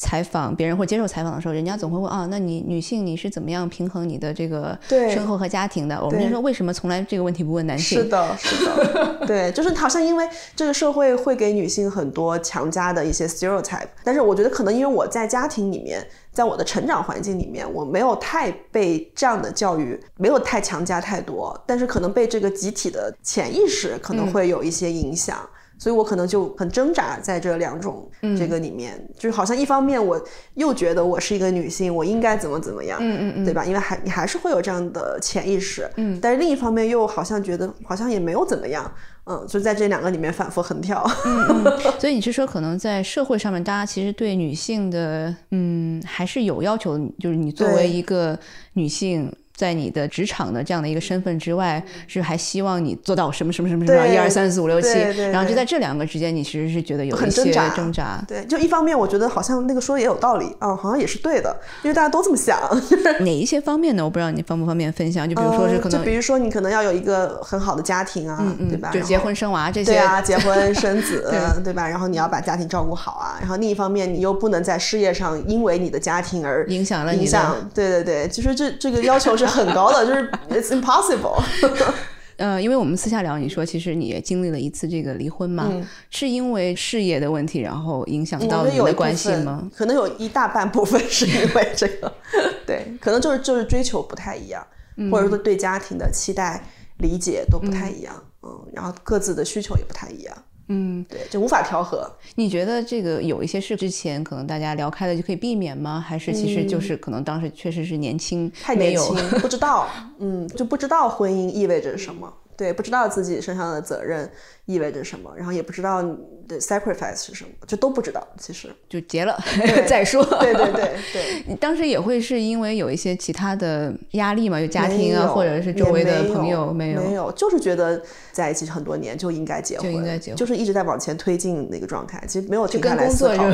[0.00, 6.02] 采访别人或接受采访的时候，人家总会问啊，那你女性你是怎么样平衡你的这个生活和家庭的？
[6.02, 7.98] 我们就说为什么从来这个问题不问男性？
[7.98, 25.36] 是的，是的， 对，就是好像因为这个社会会给女性很多强加的一些 stereotype，但是我觉得可能因为我在家庭里面，在我的成长环境里面，我没有太被这样的教育，没有太强加太多，但是可能被这个集体的潜意识可能会有一些影响。
[25.80, 30.22] 所以我可能就很挣扎在这两种这个里面，就是好像一方面我
[30.54, 33.64] 又觉得我是一个女性，我应该怎么怎么样，嗯嗯嗯，对吧？
[33.64, 38.92] 因为还你还是会有这样的潜意识，嗯，但是另一方面又好像觉得好像也没有怎么样，
[39.24, 41.02] 嗯，就在这两个里面反复横跳。
[41.98, 48.38] 所以你是说，可能在社会上面，大家其实对女性的，嗯，还是有要求，就是你作为一个
[48.74, 49.32] 女性。
[49.60, 54.88] 在你的职场的这样的一个身份之外，是还希望你做到什么什么什么什么，对一二三四五六七
[55.30, 58.24] 然后就在这两个之间，你其实是觉得有一些很挣扎挣扎。
[58.26, 62.58] 对，就一方面我觉得好像那个说的也有道理啊，好像也是对的，因为大家都这么想。
[63.20, 64.02] 哪一些方面呢？
[64.02, 65.28] 我不知道你方不方便分享。
[65.28, 68.90] 就比如说是可能呃就比如说你可能要有一个很好的家庭啊，嗯对吧？
[68.90, 71.86] 就结婚生娃这些，对啊，结婚生子， 对对吧？
[71.86, 81.42] 然后你要把家庭照顾好啊，然后另一方面你又不能在事业上因为你的家庭而影响了你的影响，对对对，其实这这个要求是很高的， 就是 it's impossible。
[82.36, 89.68] 呃，因为我们私下聊，你说其实你也经历了一次这个离婚嘛，嗯是因为事业的问题，然后影响到你的关系吗？
[89.76, 92.10] 可能有一大半部分是因为这个，
[92.66, 96.64] 对，可能就是就是追求不太一样，嗯或者说对家庭的期待
[96.96, 100.34] 理解都不太一样，嗯，然后各自的需求也不太一样，
[100.72, 102.08] 嗯，对，就无法调和。
[102.36, 105.98] 你觉得这个有一些事之前可能大家聊开了就可以避免吗？
[106.00, 114.30] 还是其实就是可能当时确实是年轻，嗯太年轻， 不知道，嗯，就不知道婚姻意味着什么，对，不知道自己身上的责任
[114.70, 118.26] 意味着什么，然后也不知道你的 sacrifice 是什么，就都不知道。
[118.38, 119.38] 其实，就结了
[119.86, 120.24] 再说。
[120.24, 127.00] 对对对对， 你当时也会是因为有一些其他的压力嘛，有家庭啊，或者是周围的朋友没有？
[127.00, 128.00] 没有，就是觉得
[128.32, 133.44] 在一起很多年就应该结婚，就应该结婚就是一直在往前推进那个状态，其实没有停跟下来思考。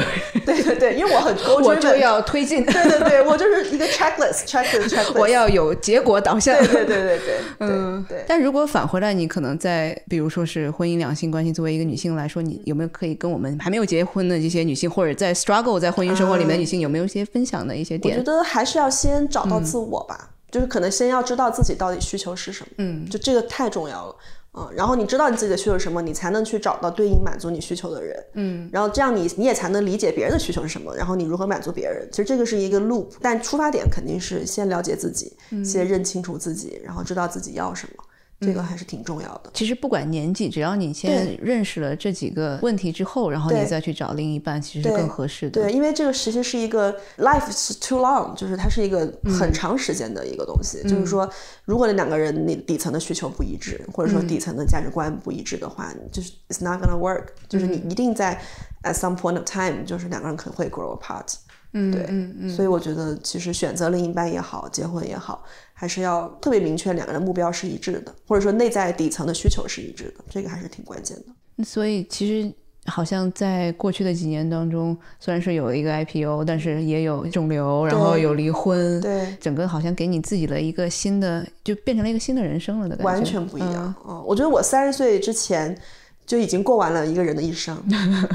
[0.45, 6.57] 对对对，因为我很 我就要推进，对对对，我就是一个 checklist，checklist checklist，我要有结果导向。
[6.57, 8.25] 对对对对对，嗯，对。
[8.27, 18.25] 但如果返回来，你可能在比如说是婚姻两性关系，作为一个女性来说，你有没有可以跟我们还没有结婚的这些女性，或者在 struggle 在婚姻生活里面的女性，有没有一些分享的一些点我觉？
[18.25, 24.17] 得还是要先找到自我吧，就是可能先要知道自己到底需求是什么，嗯，就这个太重要了。
[24.59, 32.09] 嗯，然后你知道你自己的需求是什么，你才能去找到对应满足你需求的人，嗯，然后这样你你也才能理解别人的需求是什么，然后你如何满足别人。
[32.11, 38.03] 其实这个是一个 loop，但出发点肯定是先了解自己，嗯先认清楚自己，然后知道自己要什么，
[38.41, 39.51] 这个还是挺重要的。
[39.55, 45.63] 其实不管年纪，只要你先认识了这几个问题之后，然后你再去找另一半，其实是更合适的。
[45.63, 50.83] 对，因为这个其实是一个 life is too long，就是它是一个嗯很长时间的一个东西。
[50.83, 51.29] 就是说，
[51.65, 57.29] 如果那两个人你底层的需求不一致，或者说嗯底层的价值观不一致的话，就是 it's not gonna work。
[57.49, 58.41] 就是嗯你一定在
[58.83, 61.35] at some point of time，就是两个人可能会 grow apart。
[61.73, 71.65] 嗯，对，嗯嗯，所以我觉得其实选择另一半也好，结婚也好，还是要特别明确两个人目标是一致的，或者说内在底层的需求是一致的，这个还是挺关键的。
[71.65, 72.53] 所以其实
[72.87, 83.95] 好像在过去的几年当中，虽然是有一个 IPO，但是也有肿瘤，然后有离婚，对，整个好像给你自己了一个新的，就变成了一个新的人生了的感觉，完全不一样。
[84.07, 85.77] 嗯，我觉得我三十岁之前
[86.27, 87.81] 就已经过完了一个人的一生，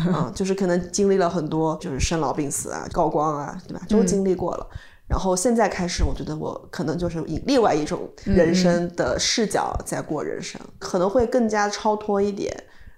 [0.07, 3.81] 嗯， 就是可能经历了很多，就是生老病死啊、高光啊，对吧？
[3.89, 4.67] 都经历过了。
[5.07, 12.55] 然后现在开始，我觉得我可能就是以另外一种人生的视角在过人生，可能会更加超脱一点，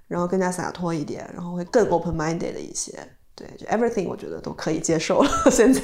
[0.08, 2.94] 然后更加洒脱一点，然后会更 open minded 的一些。
[3.44, 5.30] 对，就 everything 我觉得都可以接受了。
[5.52, 5.82] 现在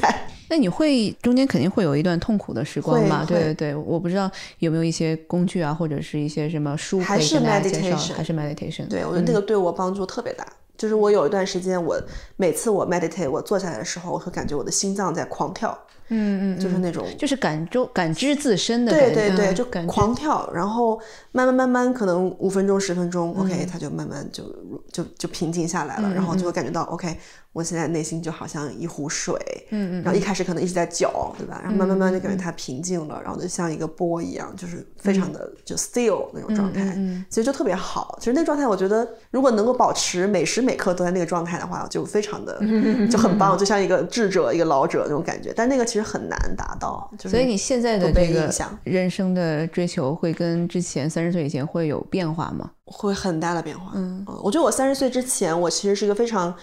[0.50, 3.26] 那你会中间肯定会有一段痛苦的时光嘛？
[3.26, 8.88] 对对对，我不知道有没有一些工具啊，或者是一些什么书还是，meditation 还是 meditation？
[8.88, 10.46] 对，我觉得那个对我帮助特别大。
[10.78, 12.02] 就是我有一段时间，我
[12.38, 15.78] 每次我 meditate，我坐下来的时候，我会感觉我的心脏在狂跳，
[16.10, 21.00] 嗯嗯，就是那种就是感中感知自身的感觉，对对对，就狂跳，然后
[21.32, 24.44] 慢慢慢慢，可能五分钟十分钟，OK，嗯它就慢慢就
[24.92, 27.18] 就就平静下来了，然后就会感觉到 OK，
[27.54, 29.36] 我现在内心就好像一壶水，
[29.70, 31.60] 嗯嗯然后一开始可能一直在搅，对吧？
[31.64, 38.18] 然后慢慢慢就感觉它平静了，然后就像一个波一样，就是非常的就 still 那种状态，嗯其实就特别好。
[38.20, 42.60] 其实那状态，我觉得如果能够保持每时每刻都在那个状态的话，就非常的
[43.10, 45.54] 就很棒，就像一个智者、一个老者那种感觉。
[45.56, 48.52] 但那个其实很难达到，就是所以你现在的这个
[48.84, 52.70] 人生的追求会跟之前三十岁以前会有变化吗？
[52.86, 53.92] 会很大的变化。
[53.96, 56.54] 嗯，我觉得我三十岁之前，我其实是一个非常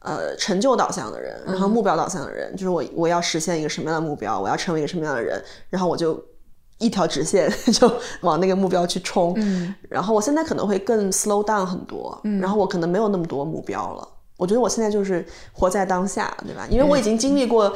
[0.00, 6.22] 呃成就导向的人，然后目标导向的人，就是我我要实现一个什么样的目标，我要成为一个什么样的人，然后我就。
[6.78, 7.90] 一条直线 就
[8.22, 14.08] 往那个目标去冲，嗯，然后我现在可能会更 slow down 很多，嗯，然后我可能没有那么多目标了。
[14.36, 16.66] 我觉得我现在就是活在当下，对吧？
[16.68, 17.72] 因为我已经经历过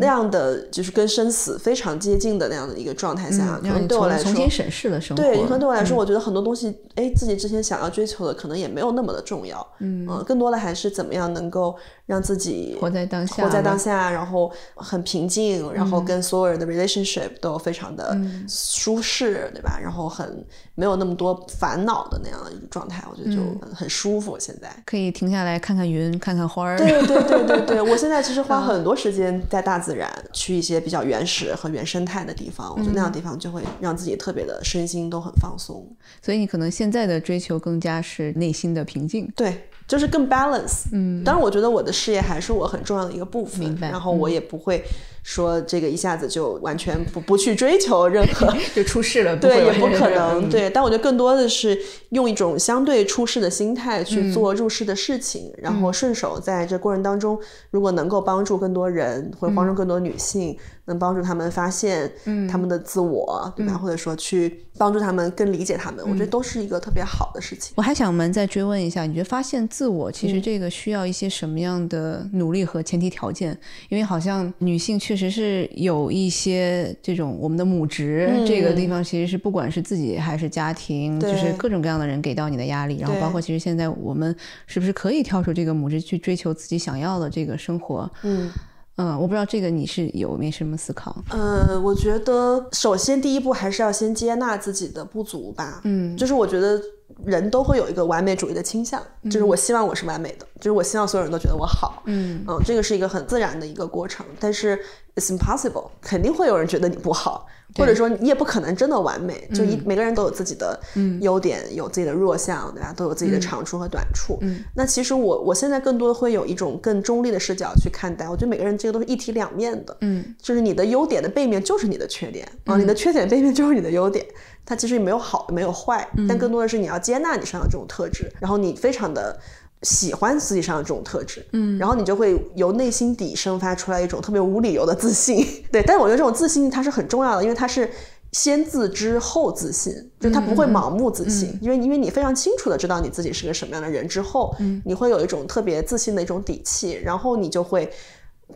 [0.00, 5.22] 那样的，就是跟生死非常接近的那样的一个状态下，可能对我来说，重重新审视了生活。
[5.22, 9.66] 对，可能对我来说，我觉得很多东西，哎，自己之前想要追求的，可能也没有那么的重要。
[9.80, 11.76] 嗯，更多的还是怎么样能够
[12.06, 19.78] 让自己活在当下活在当下，然后很平静，然后跟所有人的 relationship 都非常的舒适，对吧？
[19.78, 20.42] 然后很
[20.74, 23.42] 没有那么多烦恼的那样的一种状态，我觉得就
[23.74, 24.36] 很舒服。
[24.38, 26.78] 现在可以停下来看看看云，看看花儿。
[26.78, 35.84] 对对对对对，我现在其实花很多时间在大自然，去一些比较原始和原生态的地方，我觉得那样的地方就会让自己特别的身心都很放松。
[36.20, 39.30] 所以你可能现在的追求更加是内心的平静。
[39.34, 40.84] 对，就是更 balance。
[40.92, 43.60] 嗯，当然，我觉得我的事业还是我很重要的一个部分。
[43.60, 44.84] 明白然后我也不会
[45.22, 50.14] 说这个一下子就完全不不去追求任何 就出事了，对，也不可嗯。
[50.14, 50.50] 能。
[50.50, 51.78] 对，但我觉得更多的是
[52.10, 57.38] 用一种相对出世的心态去做入世的事情，然后顺手在这过程当中，
[57.70, 62.10] 如果能够帮助更多人，或者帮助更多女性，能帮助他们发现
[62.50, 63.74] 他们的自我，对吧？
[63.74, 67.72] 或者说去帮助他们更理解他们，我觉得都是一个特别好的事情。
[67.76, 73.56] 我还想我们再追问一下，你觉得发现自我其实这个需要一些什么样的努力和前提条件？
[73.90, 84.34] 因为好像女性确实是有一些这种我们的母职、这个地方，其实是不管是自己还是家庭，就是各种各样的人给到你的压力，然后包括其实现在我们
[84.66, 88.10] 是不是可以跳出这个母职去追求自己想要的这个生活？
[88.22, 88.50] 嗯。
[88.96, 91.16] 嗯，我不知道这个你是有没什么思考？
[91.30, 95.80] 呃，我觉得首先第一步还是要先接纳自己的不足吧。
[95.84, 96.80] 嗯，就是我觉得
[97.24, 102.02] 人都会有一个完美主义的倾向，就是我希望我是完美的，就是我希望所有人都觉得我好。
[102.06, 104.78] 嗯这个是一个很自然的一个过程，但是
[105.16, 107.46] it's impossible，肯定会有人觉得你不好。
[107.76, 110.78] 或者说你也不可能真的完美，就一、每个人都有自己的
[111.20, 112.92] 优点，有自己的弱项，对吧？
[112.96, 114.38] 都有自己的长处和短处。
[114.74, 119.96] 那其实我我现在更多的会有一种更中立的视角去看待，我觉得每个人这个都是一体两面的。
[120.00, 124.24] 嗯，就是你的优点的背面就是你的缺点啊，你的缺点背面就是你的优点。
[124.64, 129.38] 它其实也没有好，没有坏，但更多的是你要接纳你身上的这种特质，然后你非常的。
[129.82, 135.82] 喜欢自己上的这种特质，嗯，然后你就会由内心底生发出来一种特别无理由的自信， 对。
[135.82, 137.90] 但是我觉得这种自信它是很重要的，因为它是
[138.30, 144.54] 先自知后自信，就它不会盲目自信，因为因为你非常清楚的知道你自己是个什么样的人之后，
[144.84, 147.90] 你会有一种特别自信的一种底气，然后你就会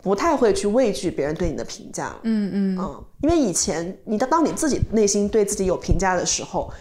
[0.01, 2.77] 不太会去畏惧别人对你的评价，嗯嗯。
[2.79, 6.71] 嗯，因为以前你当当你自己内心对自己有评价的时候。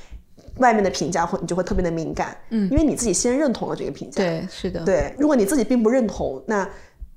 [0.56, 6.68] 外面的评价会你就会特别的敏感，嗯，因为你自己先认同了这个评价，对，是的，对，如果你自己并不认同，那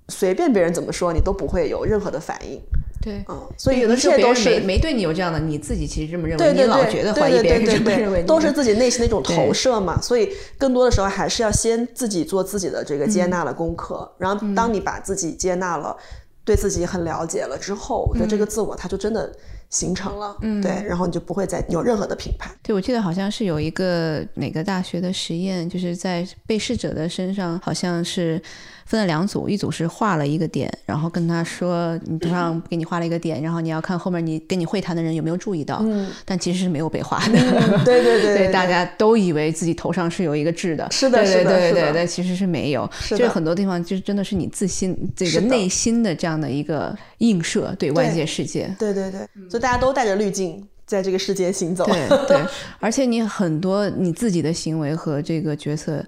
[0.08, 2.60] 随便别人怎么说，你都不会有任何的反应。
[3.02, 10.02] 对，嗯，所以有的时候别人没是没对你有这样的，你自己其实这么认为，对对你老对，觉得怀疑别人对对对这么认为都是自己内心的一种投射嘛。
[10.02, 15.96] 所以更多的时候还是要先自己做自己的这个接纳的功课，然后当你把自己接纳了，
[16.44, 19.32] 对自己很了解了之后，我觉得这个自我它就真的
[19.70, 22.50] 形成了，嗯，对，然后你就不会再有任何的品牌。
[22.64, 28.42] 对，我记得好像是有一个哪个大学的实验，就是在被试者的身上，好像是
[28.90, 37.34] 分了两组，一组是画了一个点，然后跟他说，你头上给你画了一个点，然后你要看后面你跟你会谈的人有没有注意到，嗯，但其实是没有被画的，
[37.86, 43.14] 对对对 对大家都以为自己头上是有一个痣的，是的对是的是的对对对，但其实是没有，是。
[43.14, 49.20] 的就是很多地方就是真的是你自心这个内心的这样的一个映射对外界世界，对对对，
[49.52, 51.86] 所以大家都带着滤镜在这个世界行走。
[51.86, 52.08] 对。
[52.28, 52.44] 对，
[52.80, 56.04] 而且你很多你自己的行为和这个角色，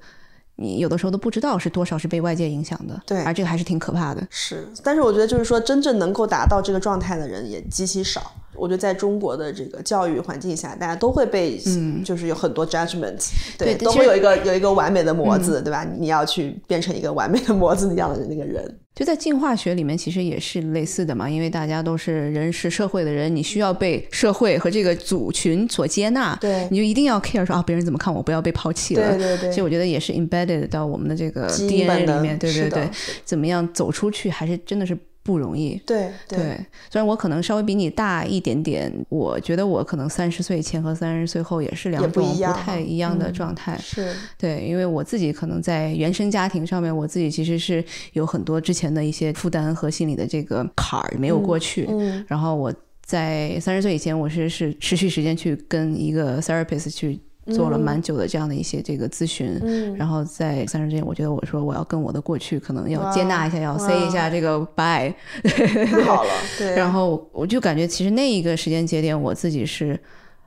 [0.62, 3.02] 你有的时候都不知道是多少是被外界影响的。
[3.06, 4.22] 对而这个还是挺可怕的。
[4.30, 8.32] 是，但是我觉得就是说，真正能够达到这个状态的人也极其少。
[8.54, 13.18] 我觉得在中国的这个教育环境下，大家都会被，嗯就是有很多 judgment，
[13.58, 15.84] 对，对都会有一个有一个完美的模子，对吧？
[15.98, 18.78] 你要去变成一个完美的模子那样的那个人。
[18.94, 26.68] 就在进化学里面，其实也是类似的嘛，因为大家都是人是社会的人，你需要被社会和这个组群所接纳，对。
[26.70, 29.18] 你就一定要 care 说啊，别人怎么看我，不要被抛弃了。
[29.18, 29.52] 对对对。
[29.52, 32.90] 所以我觉得也是 embedded 到我们的这个 DNA 里面，对对对，
[33.24, 35.76] 怎么样走出去，还是真的是不容易。
[35.86, 36.58] 对对，
[36.90, 43.78] 虽然我可能稍微比你大一点点，我觉得我可能三十岁前和三十岁后也是两种不太一样的嗯状态。
[43.80, 51.86] 是，对，因为我自己可能在原生家庭上面，我自己其实是有很多之前的一些负担和心理的这个坎儿没有过去。
[51.90, 52.74] 嗯然后我
[53.06, 59.60] 在三十岁以前，我是是持续时间去跟一个 therapist 去做了蛮久的这样的一些这个咨询。
[59.64, 65.14] 嗯然后在三十之前，我觉得我说我要跟我的过去可能要接纳一下，要 say 一下这个 bye。
[65.44, 70.00] 太 好了，对，然后我就感觉，其实那一个时间节点，我自己是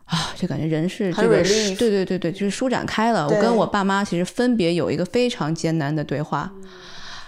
[0.05, 3.27] 啊，就感觉人是很这个 relief 是对对对对，就是舒展开了。
[3.27, 6.53] 我跟我爸妈其实分别有一个非常艰难的对话。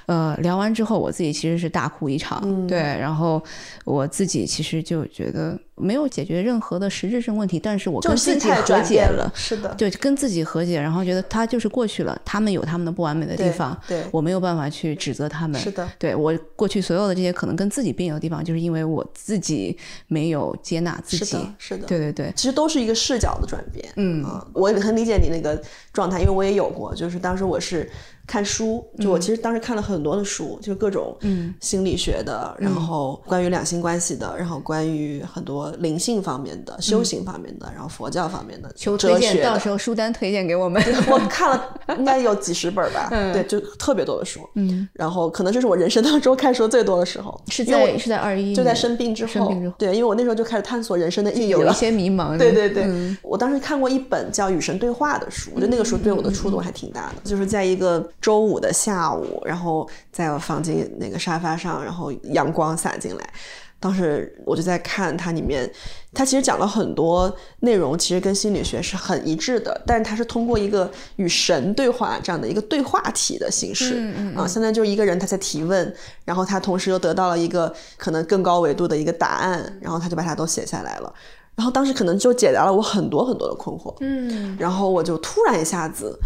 [0.06, 3.42] 呃，聊完之后，我自己其实是大哭一场，嗯对，然后
[3.84, 14.02] 我自己其实就觉得没有解决任何的实质性问题，但是我就跟自己和解了，是的，对，跟自己和解，然后觉得他就是过去了，他们有他们的不完美的地方，对。
[14.10, 19.76] 我没有办法去指责他们，是的，对我过去所有的这些可能跟自己并有的地方，就是因为我自己
[20.08, 21.24] 没有接纳自己。
[21.26, 23.86] 是的，是的，对对对，其实都是一个视角的转变。
[23.96, 24.24] 嗯。
[24.24, 25.60] 啊，我也很理解你那个
[25.92, 27.90] 状态，因为我也有过，就是当时我是
[28.26, 31.16] 看书，就我其实当时看了很多的书，就各种
[31.60, 40.82] 心理学的，然后关于两性关系的，然后关于很多灵性方面的、修行方面的，然后佛教方面的、求推荐，哲学到时候书单推荐给我们。
[41.08, 44.40] 我看了应该有几十本吧， 对，就特别多的书。
[44.54, 51.76] 嗯，然后可能这是我人生当中看书最多的时候，是在是在二一，就在生病之后，生病之后对，因为我那时候就开始探索人生的意义有一。
[51.76, 52.38] 些迷茫。
[52.38, 57.16] 对对对，嗯我当时看过一本叫《与神对话》的书，我觉得那个书对我的触动还挺大的。
[57.22, 63.32] 就是在一个周五的下午，然后在我房间那个沙发上，然后阳光洒进来。
[63.78, 65.70] 当时我就在看它里面，
[66.14, 75.94] 它其实讲了很多内容，其实跟心理学是很一致的，但是它是通过一个与神对话这样的一个对话体的形式，啊，相当于就是一个人他在提问，
[76.24, 81.12] 然后他同时又得到了一个可能更高维度的一个答案，然后他就把它都写下来了。
[81.54, 86.18] 然后当时可能就解答了我很多很多的困惑，嗯，然后我就突然一下子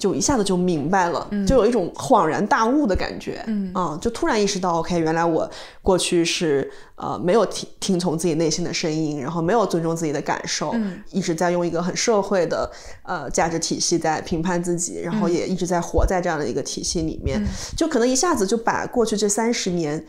[0.00, 3.70] 就一下子就明白了，就有一种恍然大悟的感觉，嗯。
[3.74, 5.48] 啊，就突然意识到，OK，原来我
[5.82, 10.74] 过去是呃没有听听从自己内心的声音，然后没有尊重自己的感受，
[11.12, 12.68] 一直在用一个很社会的
[13.02, 17.40] 呃价值体系在评判自己，然后也一直在活在这样的一个体系里面，
[17.76, 20.02] 就可能一下子就把过去这三十年。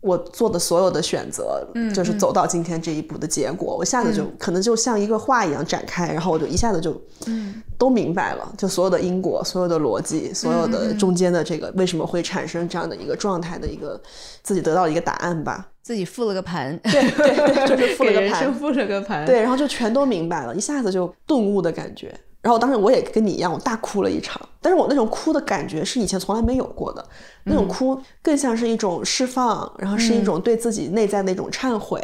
[0.00, 1.62] 我做的所有的选择，
[1.94, 3.76] 就是走到今天这一步的结果。
[3.76, 6.98] 我一下子就、可能就像一个画一样展开，然后我就一下子就，
[7.76, 14.00] 都明白了，就所有的因果、所有的逻辑、所有的中间的这个为什么会产生这样的一个状态的一个
[14.42, 15.68] 自己得到一个答案吧。
[15.82, 19.26] 自己复了个盘，对对对， 就是复了个盘，复了个盘。
[19.26, 22.14] 对，然后就全都明白了，一下子就顿悟的感觉。
[22.42, 27.04] 然后当时我也跟你一样，我大哭了一场，但是我那种哭的感觉是以前从来没有过的，
[27.44, 32.00] 那种哭更像是一种释放，然后是一种对自己内在的一种忏悔，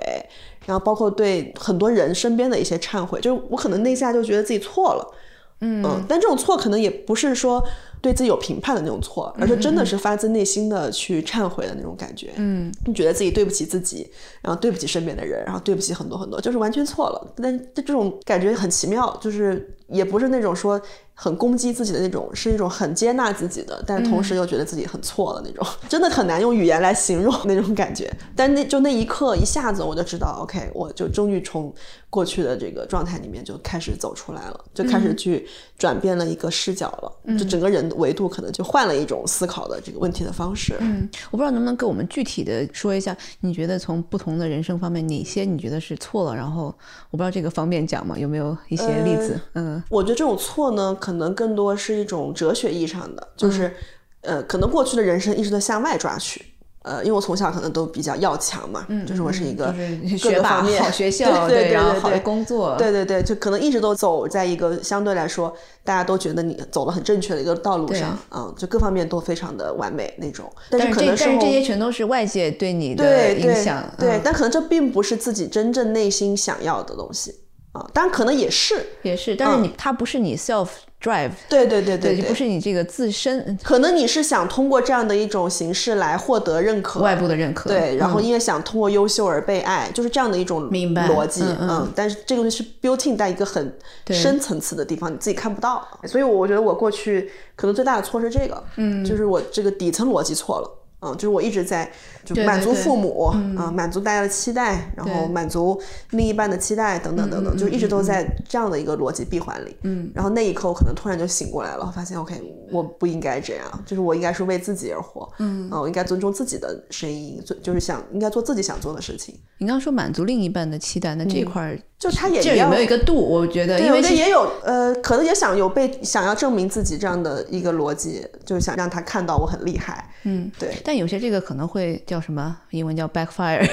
[0.67, 5.15] 然后包括对很多人身边的一些忏悔，就是我可能那下就觉得自己错了，
[5.61, 7.65] 嗯但这种错可能也不是说
[8.01, 12.33] 对自己有评判的那种错，而是真的是发自内心的去忏悔的那种感觉。
[12.37, 14.09] 嗯，你觉得自己对不起自己，
[14.43, 17.35] 然后对不起身边的人，然后对不起很多很多，就是完全错了。
[17.37, 20.81] 但这这种感觉很奇妙，就是也不是那种说
[21.15, 28.13] 很攻击自己的那种，是一种很接纳自己的，但同时又觉得自己很错了那种， 真的很难用语言来形容那种感觉。
[28.35, 31.73] 但那就那一刻，一下子我就知道，OK，我就终于从
[32.11, 35.47] 过去的这个状态里面就开始走出来了，就开始去
[35.79, 40.75] 转变了一个视角了，就整个人的维度可能就换了一种思考的这个问题的方式。
[40.81, 46.35] 嗯，我不知道能不能给我们具体的说一下，你觉得从不同的人生方面，哪些你觉得是错了？
[46.37, 46.67] 然后
[47.11, 48.19] 我不知道这个方便讲吗？
[48.19, 49.41] 有没有一些例子？
[49.55, 53.75] 嗯我觉得这种错呢，可能更多是一种哲学意义上的，就是，
[54.23, 56.45] 呃，可能过去的人生一直在向外抓取。
[56.87, 59.75] 呃，因为我从小可能都比较要强嘛，嗯就是我是一个
[60.17, 70.51] 学霸、个方面好学校， 对对对然后好的对对工作，对对对，就可能一直都走在一个相对来说大家都觉得你走了很正确的一个道路上，嗯，就各方面都非常的完美那种。
[70.71, 77.35] 但但是这可能但是这些全都是外界对你的对对影响，对，嗯但可能这并不是自己真正内心想要的东西
[77.77, 80.69] 啊，当然可能也是，也是，但是你它不是你 self
[81.03, 83.59] drive，对对对对，不是你这个自身。
[83.63, 88.25] 可能你是想通过这样的一种形式来获得认可，外部的认可，对，然后嗯。
[88.25, 91.93] 因为想通过优秀而被爱，就是这样的一种明白逻辑，嗯嗯。
[91.95, 93.73] 但是这个东西是 built in 在一个很
[94.11, 100.71] 深层次的地方，你自己看不到，所以我觉得我过去可能最大的错是这个，嗯，就是我这个底层逻辑错了。
[101.01, 101.91] 嗯，就是我一直在
[102.25, 103.25] 就满足对父母
[103.57, 105.81] 啊、满足大家的期待，然后满足
[106.11, 109.77] 另一半的期待，等等等等，就一直都在这样的一个逻辑闭环里。
[109.83, 112.43] 嗯，然后那一刻我可能突然就醒过来了，发现 OK，
[112.73, 115.31] 我不应该这样，就是我应该是为自己而活。
[115.39, 119.35] 嗯，啊，我应该尊重自己的声音，就就是想应该做自己想做的事情。
[119.59, 123.15] 你刚刚说满足另一半的期待，那这一块儿就他也这有要没有一个度？
[123.15, 130.11] 我觉得，对，因为其实我觉得也有，呃，可能也想有被想要证明自己这样的一个逻辑，就是想让他看到我很厉害。
[130.25, 130.75] 嗯，对。
[130.87, 132.57] 但有些这个可能会叫什么？
[132.71, 133.69] 英文叫 backfire。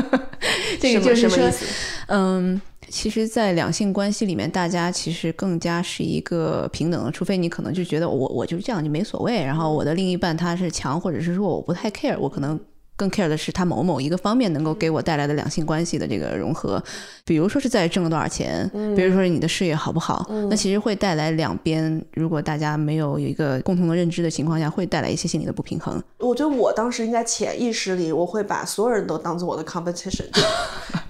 [0.80, 1.50] 这个就是说
[2.08, 12.58] 嗯，其实，在两性关系里面，大家其实更加是一个平等的，除非你可能就觉得我我就这样就没所谓，然后我的另一半他是强或者是说我不太 care，我可能。
[12.96, 16.82] 更 care 的是他某某一个方面能够给我带来的两性关系的这个融合，
[17.24, 26.02] 比如说是在挣了多少钱，比如说是你的事业好不好，那其实会带来两边如果大家没有有一个共同的认知的情况下，会带来一些心理的不平衡。
[26.18, 30.42] 我觉得我当时应该潜意识里，我会把所有人都当做我的 competition，就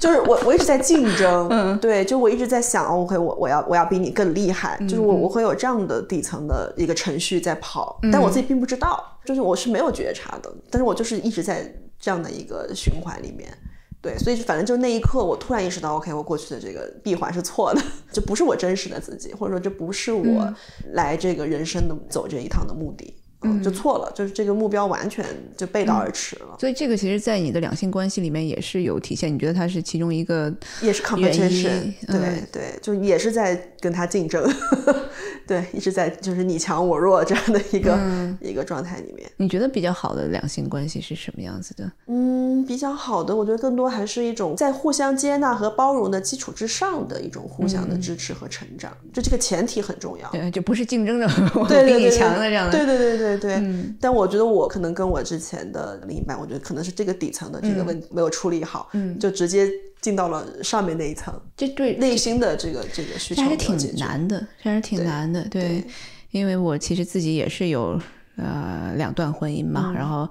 [0.11, 13.53] 就是我我一直在竞争，嗯，对，就我一直在想，OK，我我要我要比你更厉害，就是我我会有这样的底层的一个程序在跑，但我自己并不知道，就是我是没有觉察的，但是我就是一直在这样的一个循环里面。
[14.01, 20.55] 对，所以反正就那一刻，我突然意识到，OK，我过去的这个闭环是错的， 这不是我真实的自己，或者说这不是我
[20.93, 23.17] 来这个人生的走这一趟的目的。
[23.43, 25.25] 嗯，就错了，就是这个目标完全
[25.57, 26.57] 就背道而驰了。
[26.59, 29.33] 所以这个其实，在你的两性关系里面也是有体现。
[29.33, 34.49] 你觉得它是其中一个也是 competition，对、嗯对，就也是在跟他竞争，
[35.47, 39.29] 对，一直在就是你强我弱这样的一个、嗯一个状态里面。
[39.37, 41.91] 你觉得比较好的两性关系是什么样子的？
[42.07, 50.31] 嗯，比较好的，我觉得更多还是一种在互相接纳和包容的基础之上的一种互相的支持和成长，就这个前提很重要。
[50.31, 52.73] 对，就不是竞争着 我对对对对比你强的这样的。
[52.73, 53.55] 对对对对对。
[53.55, 59.67] 嗯但我觉得我可能跟我之前的另一半，我觉得可能是这个底层的这个问题没有处理好，嗯就直接
[60.03, 63.97] 进到了上面那一层，这对内心的这个这个需求还是挺。
[63.97, 65.41] 难的，这还是挺难的。
[65.49, 65.85] 对，对
[66.33, 67.99] 因为我其实自己也是有
[68.37, 70.29] 呃两段婚姻嘛，嗯然后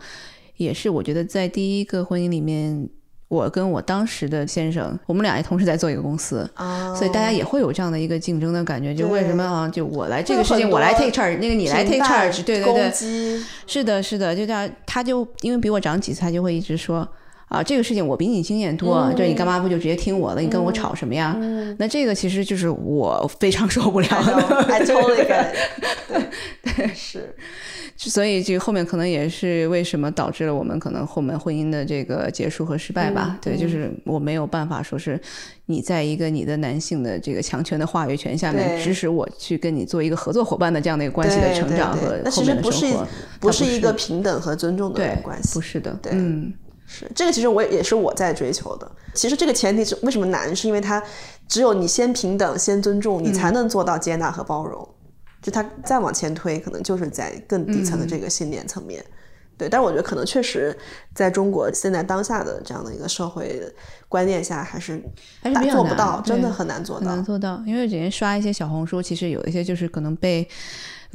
[0.58, 2.88] 也是我觉得在第一个婚姻里面。
[3.36, 8.96] 我跟我当时的先生，我们俩也同时在做一个公司，啊，所以大家也会有这样的一个竞争的感觉。
[8.96, 9.68] 就为什么啊？
[9.68, 17.08] 就我来这个事情，我来 take charge，那个你来 take charge，对对攻对，击是的，是的，就这样他就因为比我长几岁，他就会一直说
[17.48, 20.42] 啊，这个事情我比你经验多，嗯对你干嘛不就直接听我的？
[20.42, 21.36] 你跟我吵什么呀？
[21.78, 24.66] 那这个其实就是我非常受不了的。
[24.68, 25.56] I totally get it
[26.64, 27.36] 对对是，
[27.98, 33.30] 所以这后面可能也是为什么导致了我们可能后面婚姻的这个结束和失败吧。
[33.32, 35.20] 嗯对，就是我没有办法说是
[35.68, 43.08] 你在一个你的男性的这个强权的话语权下面指使我去跟你做一个合作伙伴的这样的一个关系的成长和后面的其实不是生活，
[43.40, 46.54] 不是一个平等和尊重的关系，不是的，对嗯。
[46.88, 48.90] 是这个，其实我也也是我在追求的。
[49.16, 51.02] 其实这个前提是为什么难，是因为它
[51.48, 54.88] 只有你先平等、先尊重，你才能做到接纳和包容。
[55.46, 59.06] 就它再往前推，可能就是在更底层的这个信念层面。
[59.56, 60.76] 对，但是我觉得可能确实
[61.14, 63.62] 在中国现在当下的这样的一个社会
[64.10, 65.00] 观念下，还是
[65.44, 67.24] 还是做不到，真的很难做很难。
[67.24, 70.50] 做到，因为之前刷一些小红书，其实有一些就是可能被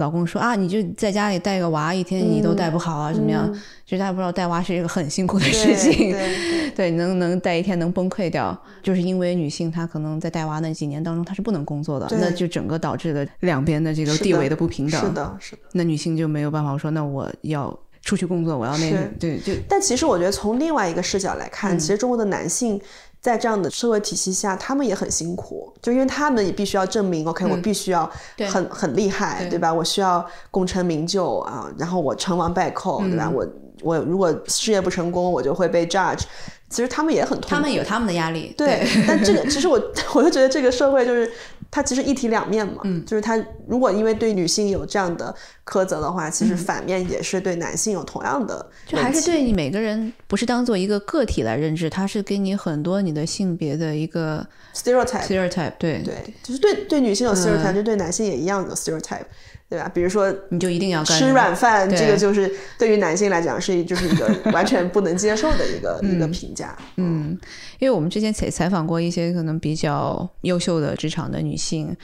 [0.01, 3.49] 老公说啊，你就在家里带个娃，一天你都带不好啊，怎么样？
[3.85, 15.01] 其实大家不知道带娃是一个很辛苦的事对情，对 对，能能带一天能崩溃掉，就是因为女性她可能在带娃那几年当中她是不能工作的，那就整个导致了两边的这个地位的不平等。
[15.01, 15.63] 是的，是的。
[15.73, 22.81] 那女性就没有办法说，那我要出去工作，我要那个是，对，就但其实我觉得从另外一个视角来看，其实中国的男性
[23.21, 28.11] 在这样的社会体系下，他们也很辛苦，就因为他们也必须要证明，OK，、我必须要
[28.51, 29.73] 很很厉害，对对吧？
[29.73, 33.31] 我需要功成名就啊，然后我成王败寇，对吧？
[33.31, 33.47] 我
[33.83, 36.23] 我如果事业不成功，我就会被 judge。
[36.71, 39.79] 其实他们也很痛苦，他们有他们的压力，对， 但这个 其实我
[40.15, 41.31] 我就觉得这个社会就是
[41.71, 43.05] 它其实一体两面嘛，嗯。
[43.05, 45.35] 就是它如果因为对女性有这样的
[45.67, 59.25] 苛责的话，其实反面也是对男性有同样的嗯就还是对你每个人不是当做一个个体来认知，它是给你很多你的性别的一个 stereotype，stereotype，对，对，就是对对女性有 stereotype，、嗯就对男性也一样有 stereotype，
[59.71, 59.89] 对吧？
[59.95, 66.77] 比如说你就一定要干吃软饭，这个就是对于男性来讲是就是一个 完全不能接受的一个、一个评价。
[66.97, 67.39] 嗯，
[67.79, 71.97] 因为我们之前采采访过一些可能比较优秀的职场的女性，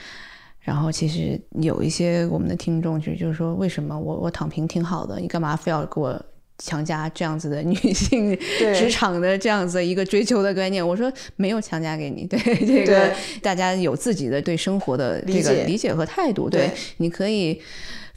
[0.61, 6.17] 然后其实有一些我们的听众就就是说，为什么我我躺平挺好的，你干嘛非要给我？
[6.57, 17.61] 强加这样子的女性对职场的这样子一个追求的观念，我说没有强加给你，对 这个大家有自己的对生活的这个理解和态度，对你可以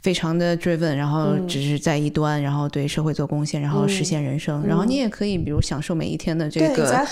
[0.01, 7.05] 非常的 driven，然后嗯只是在一端，然后对社会做贡献，然后实现人生，然后你也可以比如享受每一天的这个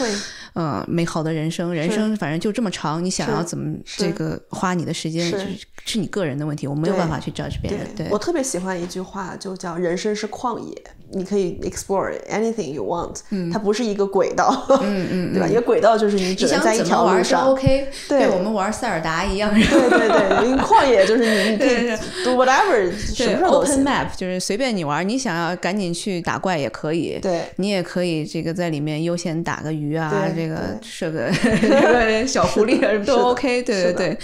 [0.53, 5.47] 呃美好的人生，人生反正就这么长，你想要怎么这个花你的时间，是是
[5.85, 7.87] 是你个人的问题，我没有办法去 judge 别人。
[7.95, 10.75] 对，我特别喜欢一句话，就叫“人生是旷野”，
[11.11, 13.19] 你可以 explore anything you want，、
[13.51, 15.47] 它不是一个轨道，嗯 嗯，对吧？
[15.47, 17.47] 一个轨道就是你只想能在一条路上。
[17.47, 21.89] OK，对我们玩塞尔达一样，对对对，因为 旷野就是你，你可以
[22.23, 34.17] do whatever，什么时候 open map 就是随便你玩，你想要赶紧去打怪也可以，对你也可以这个在里面悠闲打个鱼啊，这个对 设个这个小狐狸啊，什么都 OK，对对对，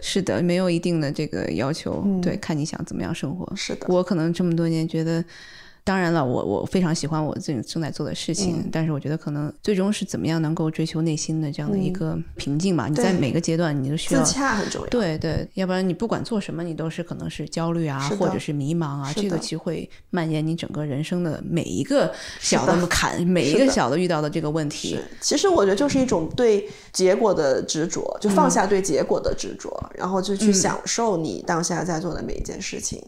[0.00, 3.44] 是的，没有一定的这个要求，对，看你想怎么样生活。
[3.50, 5.22] 嗯是的我可能这么多年觉得。
[5.82, 12.86] 当然了，我我非常喜欢我自己正在做的事情，嗯但是我觉得可能最终是怎么样能够追求内心的这样的一个平静嘛？
[12.88, 14.86] 你在每个阶段你都需要自要洽很重要。
[14.88, 33.02] 对对，要不然你不管做什么，你都是可能是焦虑啊，或者是迷茫啊，这个其实会蔓延你整个人生的每一个小的的坎，每一个小的遇到的这个问题。，其实我觉得就是一种对结果的执着，就放下对结果的执着，然后就去享受你当下在做的每一件事情。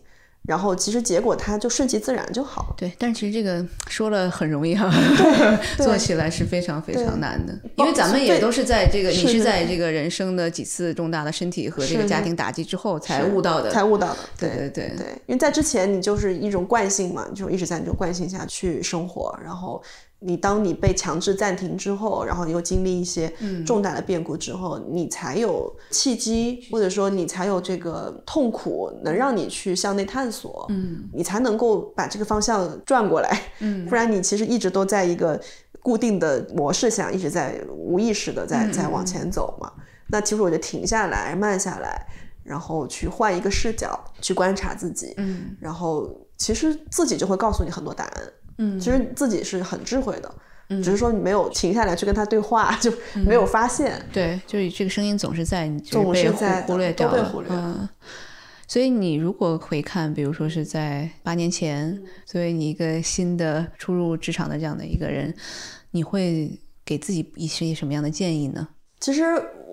[0.45, 2.74] 然后其实结果它就顺其自然就好了。
[2.76, 14.18] 对，但其实这个说了很容易哈， 啊做起来是非常非常难的，因为咱们也都是在这个你是在这个人生的几次重大的身体和这个家庭打击之后才悟到的，才悟到的。
[14.36, 19.80] 对对对对，因为在之前你就是一种惯性嘛，你就一直在那种惯性下去生活，然后
[20.25, 23.64] 你当你被强制暂停之后，然后你又经历一些嗯。
[23.66, 33.85] 重大的变故之后，你才有契机，或者说你才有这个痛苦，能让你去向内探索，嗯，你才能够把这个方向转过来，嗯。
[33.91, 35.41] 不然你其实一直都在一个
[35.81, 38.49] 固定的模式下，一直在无意识的嗯。
[38.49, 39.73] 在在往前走嘛。
[40.09, 42.07] 那其实我就停下来，慢下来，
[42.45, 45.57] 然后去换一个视角去观察自己，嗯。
[45.59, 48.23] 然后其实自己就会告诉你很多答案。
[48.62, 50.34] 嗯其实自己是很智慧的，
[50.68, 52.92] 嗯只是说你没有停下来去跟他对话， 就
[53.26, 54.00] 没有发现。
[54.12, 57.88] 对，就是这个声音总是在，总是在忽略掉了，被忽略嗯。
[58.68, 65.34] 所以你如果回看，比如说是在八年前，嗯作为你一个新的初入职场的这样的一个人，
[65.90, 68.66] 你会给自己一些什么样的建议呢？
[68.98, 69.24] 其实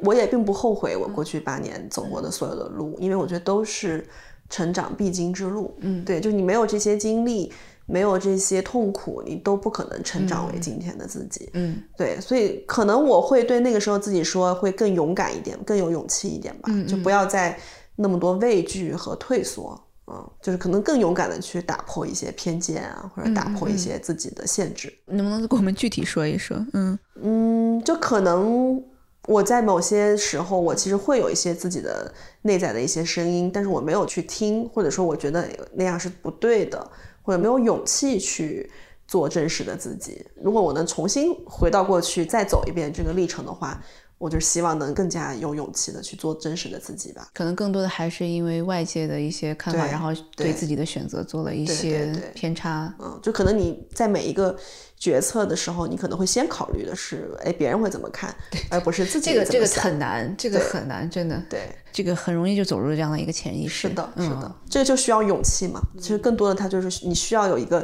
[0.02, 4.06] 我也并不后悔我过去八年走过的所有的路，因为我觉得都是
[4.50, 5.78] 成长必经之路。
[5.80, 7.54] 嗯对，就你没有这些经历，
[7.90, 11.50] 没有这些痛苦，你都不可能成长为今天的自己。
[11.54, 17.58] 嗯对，所以可能我会对那个时候自己说，会更勇敢一点，更有勇气一点吧，嗯就不要再
[17.96, 19.80] 那么多畏惧和退缩。
[20.12, 24.92] 嗯，就是可能更勇敢的去打破一些偏见啊，或者打破一些自己的限制。
[25.06, 26.58] 能不能给我们具体说一说？
[26.74, 28.84] 嗯嗯，就可能
[29.28, 32.12] 我在某些时候，我其实会有一些自己的
[32.42, 36.90] 内在的一些声音，但是我没有去听，或者说我觉得那样是不对的，
[37.30, 38.68] 或者没有勇气去
[39.08, 40.26] 做真实的自己。
[40.42, 43.80] 如果我能重新回到过去，再走一遍这个历程的话，
[44.18, 47.30] 我就希望能更加有勇气的去做真实的自己吧。
[47.36, 52.92] 可能更多的还是因为外界的一些看法，然后对对自己的选择做了一些偏差。
[52.98, 54.58] 嗯，就可能你在每一个
[55.00, 58.36] 决策的时候，你可能会先考虑的是，哎，别人会怎么看，
[58.70, 61.42] 而不是自己这个这个很难，这个很难，真的。
[61.50, 61.62] 对。
[61.92, 63.88] 这个很容易就走入这样的一个潜意识。
[63.88, 65.82] 是的，是的，嗯这个就需要勇气嘛。
[66.00, 67.84] 其实更多的，它就是你需要有一个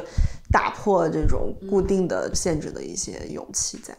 [0.52, 3.92] 打破这种固定的限制的一些勇气在。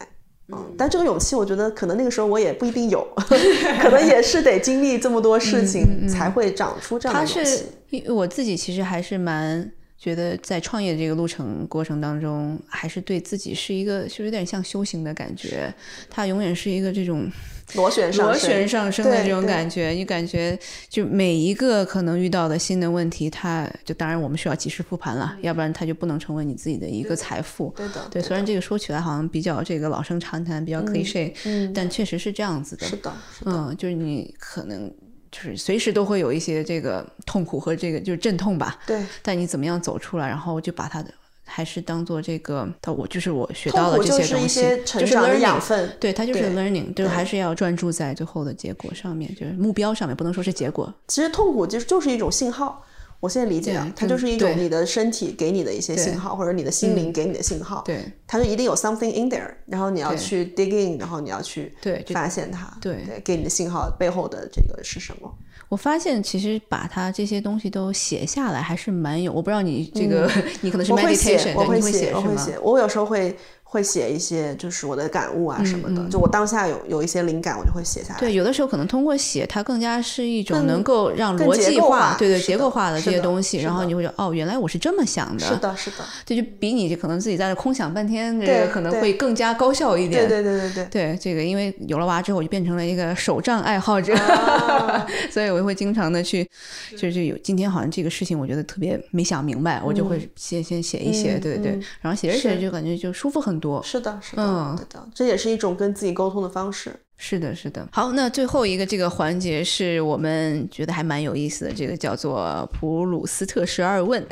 [0.50, 3.06] 嗯，但这个勇气，我觉得可能那个时候我也不一定有，
[3.82, 8.08] 可能也是得经历这么多事情才会长出这样的勇气。
[8.08, 15.74] 我自己其实还是蛮觉得在创业这个路程过程当中，还是对自己是一个就有点像修行的感觉。
[16.08, 17.28] 它永远是一个这种
[17.74, 20.56] 螺旋上升螺旋上升的这种感觉，你感觉
[20.88, 27.74] 就每一个可能遇到的新的问题，它就当然我们需要及时复盘了，要不然它就不能成为你自己的一个财富。
[27.76, 32.86] 对的，对，对虽然这个说起来好像比较这个老生常谈，比较 cliche，、嗯但确实是这样子的。
[32.86, 34.88] 是的，是的，嗯，就是你可能
[35.30, 39.02] 就是随时都会有一些这个痛苦和这个就是阵痛吧，对。
[39.22, 41.10] 但你怎么样走出来，然后就把它的
[41.44, 50.92] 还是当做这个，到我就是我学到了这些东西，些成就是长的 learning 养分对，它就是对 learning，就是还是要专注在最后的结果上面，就是目标上面，不能说是结果。
[51.08, 52.84] 其实痛苦就是就是一种信号。
[53.20, 57.82] 我现在理解了，它就是一种你的身体给你的一些信号，或者你的心灵嗯给你的信号。
[57.84, 65.34] 对，它就一定有 something in there，然后你要去 dig in，然后你要去对就发现它，对对，给你的信号背后的这个是什么？
[65.68, 70.30] 我发现其实把它这些东西都写下来还是蛮有，我不知道你这个、
[70.62, 72.20] 你可能是嗯我会 meditation，会写，我？
[72.22, 72.58] 会写。
[72.62, 73.36] 我有时候会
[73.70, 78.20] 会写一些就是我的感悟啊什么的，嗯就我当下有有一些灵感，我就会写下来。
[78.20, 85.44] 对，有的时候可能通过写，它更加是一种能够让逻辑构化对对，结构化的这些东西，然后你会觉得哦，原来我是这么想的。
[85.44, 90.26] 是的，是的，这就比你可能自己在那空想半天，这对个可能会更加高效一点。
[90.26, 90.84] 对对对对对。
[90.86, 96.48] 对这个，因为有了娃之后，我就变成了一个手账爱好者， 啊所以我会经常的去，
[96.96, 103.82] 就是有今天好像这个事情，我觉得特别没想明白，我就会先先写一写，嗯对对对嗯，然后写着写着就感觉就舒服很多。
[103.82, 106.94] 是的，是的，嗯对的，这也是一种跟自己沟通的方式。
[107.16, 107.86] 是的，是的。
[107.90, 114.24] 好，那最后一个这个环节是我们觉得还蛮有意思的，这个叫做普鲁斯特十二问。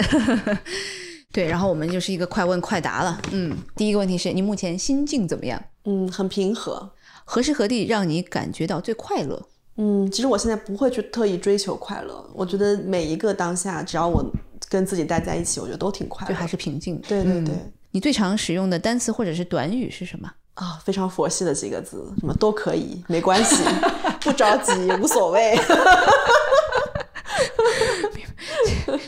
[1.32, 3.20] 对，然后我们就是一个快问快答了。
[3.32, 5.60] 嗯，第一个问题是你目前心境怎么样？
[5.84, 6.92] 嗯，很平和。
[7.24, 9.48] 何时何地让你感觉到最快乐？
[9.76, 14.24] 嗯，其实我现在不会去特意追求快乐，我觉得每一个当下，只要我
[14.68, 16.26] 跟自己待在一起，我觉得都挺快。
[16.28, 16.98] 就还是平静。
[17.00, 17.54] 对对对。
[17.54, 20.30] 嗯你最常使用的单词或者是短语是什么？
[20.52, 23.64] 啊，非常佛系的几个字，什么都可以，没关系，
[24.20, 25.56] 不着急，无所谓。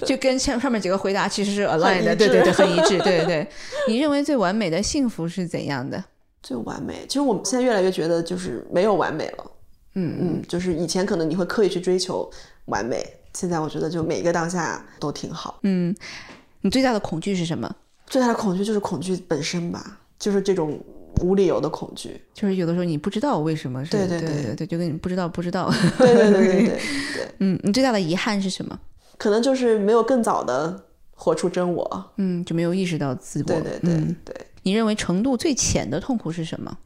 [0.07, 3.47] 就跟上上面几个回答其实是 align 的，对对对，很一致，对对对。
[3.87, 6.03] 你认为最完美的幸福是怎样的？
[6.43, 9.45] 最完美，其实我们现在越来越觉得就是没有完美了。
[9.97, 12.27] 嗯嗯，就是以前可能你会刻意去追求
[12.65, 15.59] 完美，现在我觉得就每一个当下都挺好。
[15.65, 15.95] 嗯，
[16.63, 17.71] 你最大的恐惧是什么？
[18.09, 20.79] 最大的恐惧就是恐惧本身吧，就是这种
[21.21, 22.21] 无理由的恐惧。
[22.35, 25.71] 就是有的时候你不知道为什么是，对对对对对，就跟你不知道不知道。
[25.99, 26.67] 对对对对对
[27.15, 28.79] 对，嗯，你最大的遗憾是什么？
[29.19, 32.13] 可能就是没有更早的活出真我。
[32.17, 33.45] 嗯，就没有意识到自我。
[33.47, 36.79] 对对对嗯对，你认为程度最浅的痛苦是什么？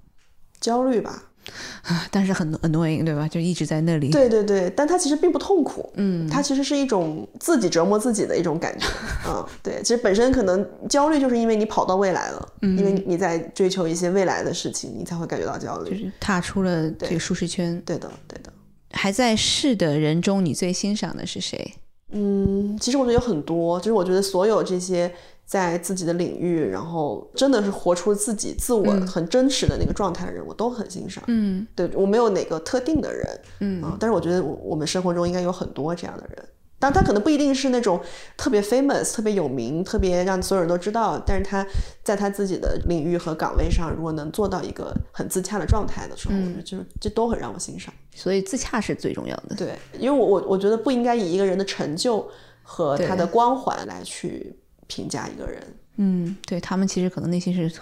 [0.60, 1.22] 焦虑吧。
[2.10, 3.26] 但是很 annoying，对吧？
[3.28, 4.10] 就一直在那里。
[4.10, 8.86] 对对对，但他其实并不痛苦，嗯，他其实是一种自己折磨自己的一种感觉，
[9.28, 17.80] 嗯，对，其实本身可能焦虑就是因为你跑到未来了，嗯，因为你在追求一些未来的事情，你才会感觉到焦虑，就是踏出了这个舒适圈。
[17.84, 18.52] 对的，对的。
[18.92, 21.74] 还在世的人中，你最欣赏的是谁？
[22.14, 25.10] 嗯，其实我觉得有很多，就是我觉得所有这些
[25.44, 31.22] 在自己的领域，然后真的是活出自己自我很真实的那个状态的人，我都很欣赏。
[31.26, 36.48] 嗯，对我没有哪个特定的人，嗯啊但是我觉得我我们生活中应该有很多这样的人。
[36.78, 38.00] 但他可能不一定是那种
[38.36, 41.64] 特别 famous、特别有名、特别让所有人都知道，但是他
[42.02, 47.94] 在他自己的领域和岗位上，如果能做到一个很自洽的状态的时候，我觉得就是这都很让我欣赏。
[48.12, 49.54] 所以自洽是最重要的。
[49.54, 52.28] 对，因为我我我觉得不应该以一个人的成就
[52.64, 54.52] 和他的光环来去
[54.94, 55.62] 评价一个人。
[55.96, 57.80] 嗯，对他们其实可能内心是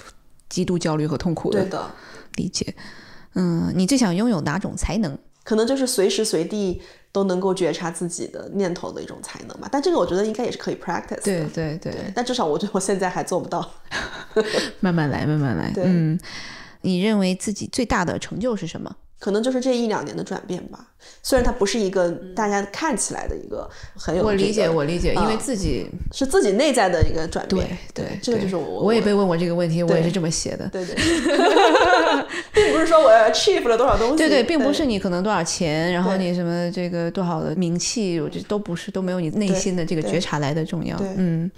[0.49, 1.63] 极度焦虑和痛苦的。
[1.63, 1.91] 对的，
[2.37, 2.75] 理解。
[3.35, 5.19] 嗯，你最想拥有哪种才能？
[5.43, 6.81] 可能就是随时随地
[7.11, 9.69] 都能够觉察自己的念头的一种才能吧。
[9.73, 11.23] 但这个我觉得应该也是可以 practice 的。
[11.23, 13.69] 对对对，但至少我觉得我现在还做不到。
[14.81, 15.71] 慢慢来，慢慢来。
[15.73, 16.19] 对嗯，
[16.83, 18.95] 你认为自己最大的成就是什么？
[19.21, 20.81] 可能就是这一两年的转变吧。
[21.23, 27.79] 虽然它不是一个大家看起来的一个很有、这个，我理解，我理解，因为啊自己是自己内在的一个转变。
[27.95, 28.83] 对对，这个就是我。
[28.83, 30.69] 我也被问过这个问题，我也是这么写的。
[30.69, 30.95] 对对，
[32.53, 34.17] 并不是说我 achieve 了多少东西。
[34.17, 41.51] 对对，并不是你可能多少钱，然后你什么这个多少的名气，我觉得都不是，都没有你内心的这个觉察来的重要对。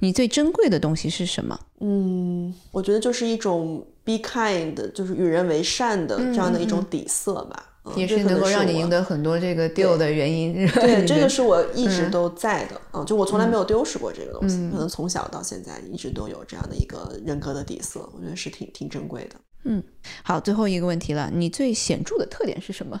[0.00, 1.58] 嗯，你最珍贵的东西是什么？
[1.80, 7.70] 嗯，我觉得就是一种 be kind，就是与人为善的这样的一种底色吧。
[7.70, 10.54] 嗯也是能够让你赢得很多这个 deal 的原因。
[10.68, 19.36] 对， 这个是是我一直都在的，嗯，就我从来没有丢失过这个东西，可能从小到现在一直都有这样的一个人格的底色，我觉得是挺挺珍贵的。
[19.64, 19.82] 嗯
[20.22, 22.98] 好，最后一个问题了，你最显著的特点是什么？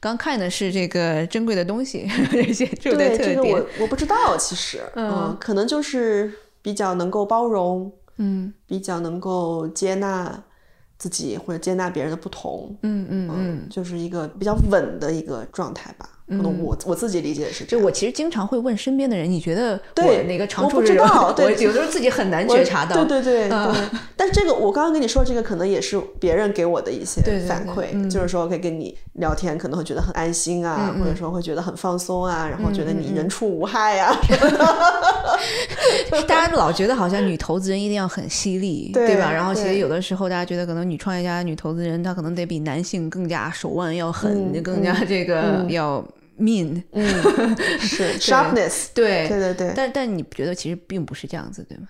[0.00, 3.18] 刚看的是这个珍贵的东西， 对，特点。
[3.18, 6.32] 这个我我不知道，其实，嗯，可能就是
[6.62, 10.42] 比较能够包容，嗯比较能够接纳
[10.98, 13.30] 自己或者接纳别人的不同，嗯嗯嗯。
[13.34, 16.08] 嗯，就是一个比较稳的一个状态吧。
[16.30, 17.82] 可能我我自己理解是这样。
[17.82, 23.04] 就我其实经常会问身边的人，你觉得我哪个长我不知处是什么道 对我有的时候自己很难觉察到。
[23.04, 24.00] 对对对嗯对。
[24.16, 34.14] 但是这个我刚刚跟你说这个，可能也是别人给我的一些反馈，就是说可以跟你聊天，可能会觉得很安心啊，嗯或者说会觉得很放松啊，然后觉得你人畜无害啊。
[36.28, 39.32] 大家老觉得好像女投资人一定要很犀利，对吧？
[39.32, 46.04] 然后其实有的时候大家觉得可能女创业家、女投资人，她可能得比男性更加手腕要狠，嗯更加这个要
[46.40, 46.82] mean。
[46.92, 47.06] 嗯，
[47.78, 48.86] 是 sharpness。
[48.94, 51.86] 对对对对，但但你觉得其实并不是这样子，对吗？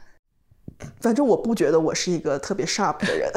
[1.02, 3.30] 反正我不觉得我是一个特别 sharp 的人，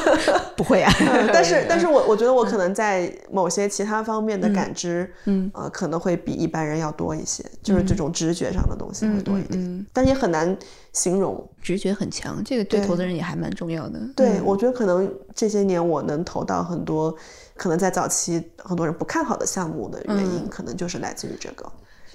[0.56, 0.90] 不会啊，
[1.30, 10.56] 但是但是我我觉得我可能在某些其他方面的感知，嗯呃，可能会比一般人要多一些，就是这种直觉上的东西会多一点，嗯嗯但也很难
[10.94, 11.46] 形容。
[11.60, 14.00] 直觉很强，这个对对投资人也还蛮重要的。
[14.16, 17.14] 对，嗯我觉得可能这些年我能投到很多，
[17.56, 21.64] 可能在早期很多人不看好的项目的原因，嗯可能就是来自于这个。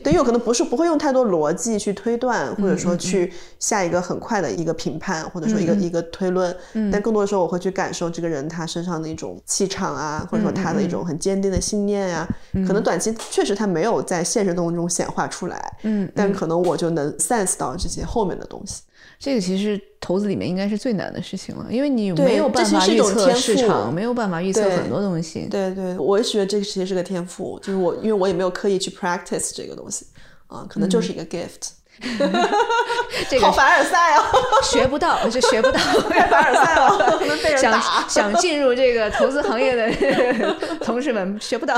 [0.04, 6.56] 对，因为可能不是不会用太多逻辑去推断，或者嗯说去下一个很快的一个评判，或者说一个、一个推论。
[6.74, 12.28] 嗯但更多的时候，我会去感受这个人他身上的一种气场啊，或者说他的一种很坚定的信念呀、
[12.66, 18.82] 可能短期确实他没有在现实当中显化出来，嗯，但可能我就能 sense 到这些后面的东西。
[19.22, 25.48] 这个其实投资里面应该是最难的事情了，因为你没有办法预测市场，没有办法预测很多东西。
[25.50, 30.08] 对对，我也觉得这个其实是个天赋，就是我因为我也没有刻意去 practice 这个东西，
[30.48, 31.70] 啊、可能就是一个 gift。
[33.30, 34.24] 这个好凡尔赛哦，
[34.64, 35.78] 学不到，就学不到。
[36.10, 38.10] 太凡尔赛了， 被人打想。
[38.10, 41.76] 想进入这个投资行业的同事们学不到。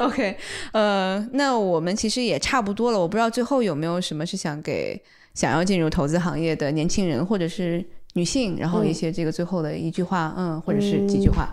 [0.00, 0.36] OK，
[0.72, 2.98] 呃，那我们其实也差不多了。
[2.98, 5.00] 我不知道最后有没有什么是想给
[5.34, 11.48] 想要进入投资行业的年轻人或者是女性，然后一些这个最后的一句话，嗯，或者是几句话。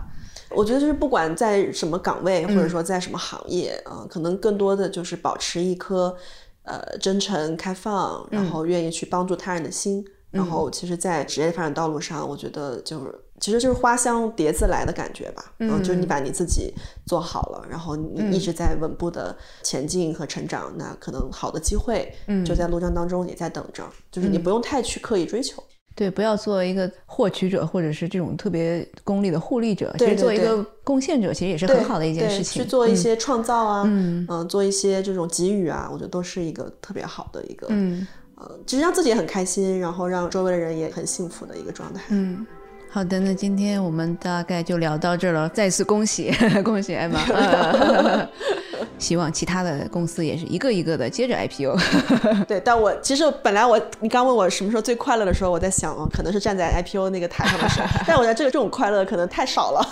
[0.54, 6.14] 我觉得就是不管在什么岗位，或者说在什么行业啊、可能更多的就是保持一颗
[6.62, 10.04] 呃真诚、开放，然后愿意去帮助他人的心。
[10.32, 15.44] 然后其实，在职业发展道路上，我觉得就是其实就是花香蝶自来的感觉吧。
[15.58, 16.72] 嗯，就是你把你自己
[17.06, 22.12] 做好了，然后你一直在稳步的前进和成长，那可能好的机会
[22.44, 23.84] 就在路障当中也在等着。
[24.10, 25.62] 就是你不用太去刻意追求。
[25.94, 29.94] 对，不要做一个获取者，或者是这种特别功利的互利者。
[29.98, 32.62] 对其实做一个贡献者，其实也是很好的一件事情。
[32.62, 38.06] 去做一些创造啊，嗯做一些这种给予啊，我觉得都是一个特别好的一个，嗯
[38.42, 42.02] 呃，其实让自己也很开心，然后让周围的人也很幸福的一个状态。
[42.08, 42.46] 嗯。
[42.90, 45.48] 好的，那今天我们大概就聊到这儿了。
[45.48, 46.30] 再次恭喜
[46.62, 48.28] 恭喜艾玛，呃
[49.02, 51.76] 希望其他的公司也是一个一个的接着 IPO。
[52.46, 59.84] 对，但我其实本来我你刚问我什么时候最快乐的时候，我在想，哦，可能是站在 IPO 那个台上的时候， 但我觉得这个这种快乐可能太少了，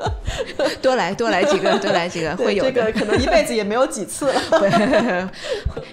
[0.80, 2.72] 多来多来几个，多来几个会对，有这。
[2.72, 5.30] 个可能一辈子也没有几次了。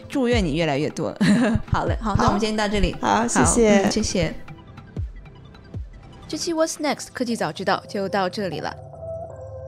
[0.07, 1.13] 祝愿你越来越多。
[1.71, 2.95] 好嘞，好，那我们今天到这里。
[3.01, 4.33] 好谢谢嗯谢谢。
[6.27, 8.73] 这期 What's Next 科技早知道就到这里了。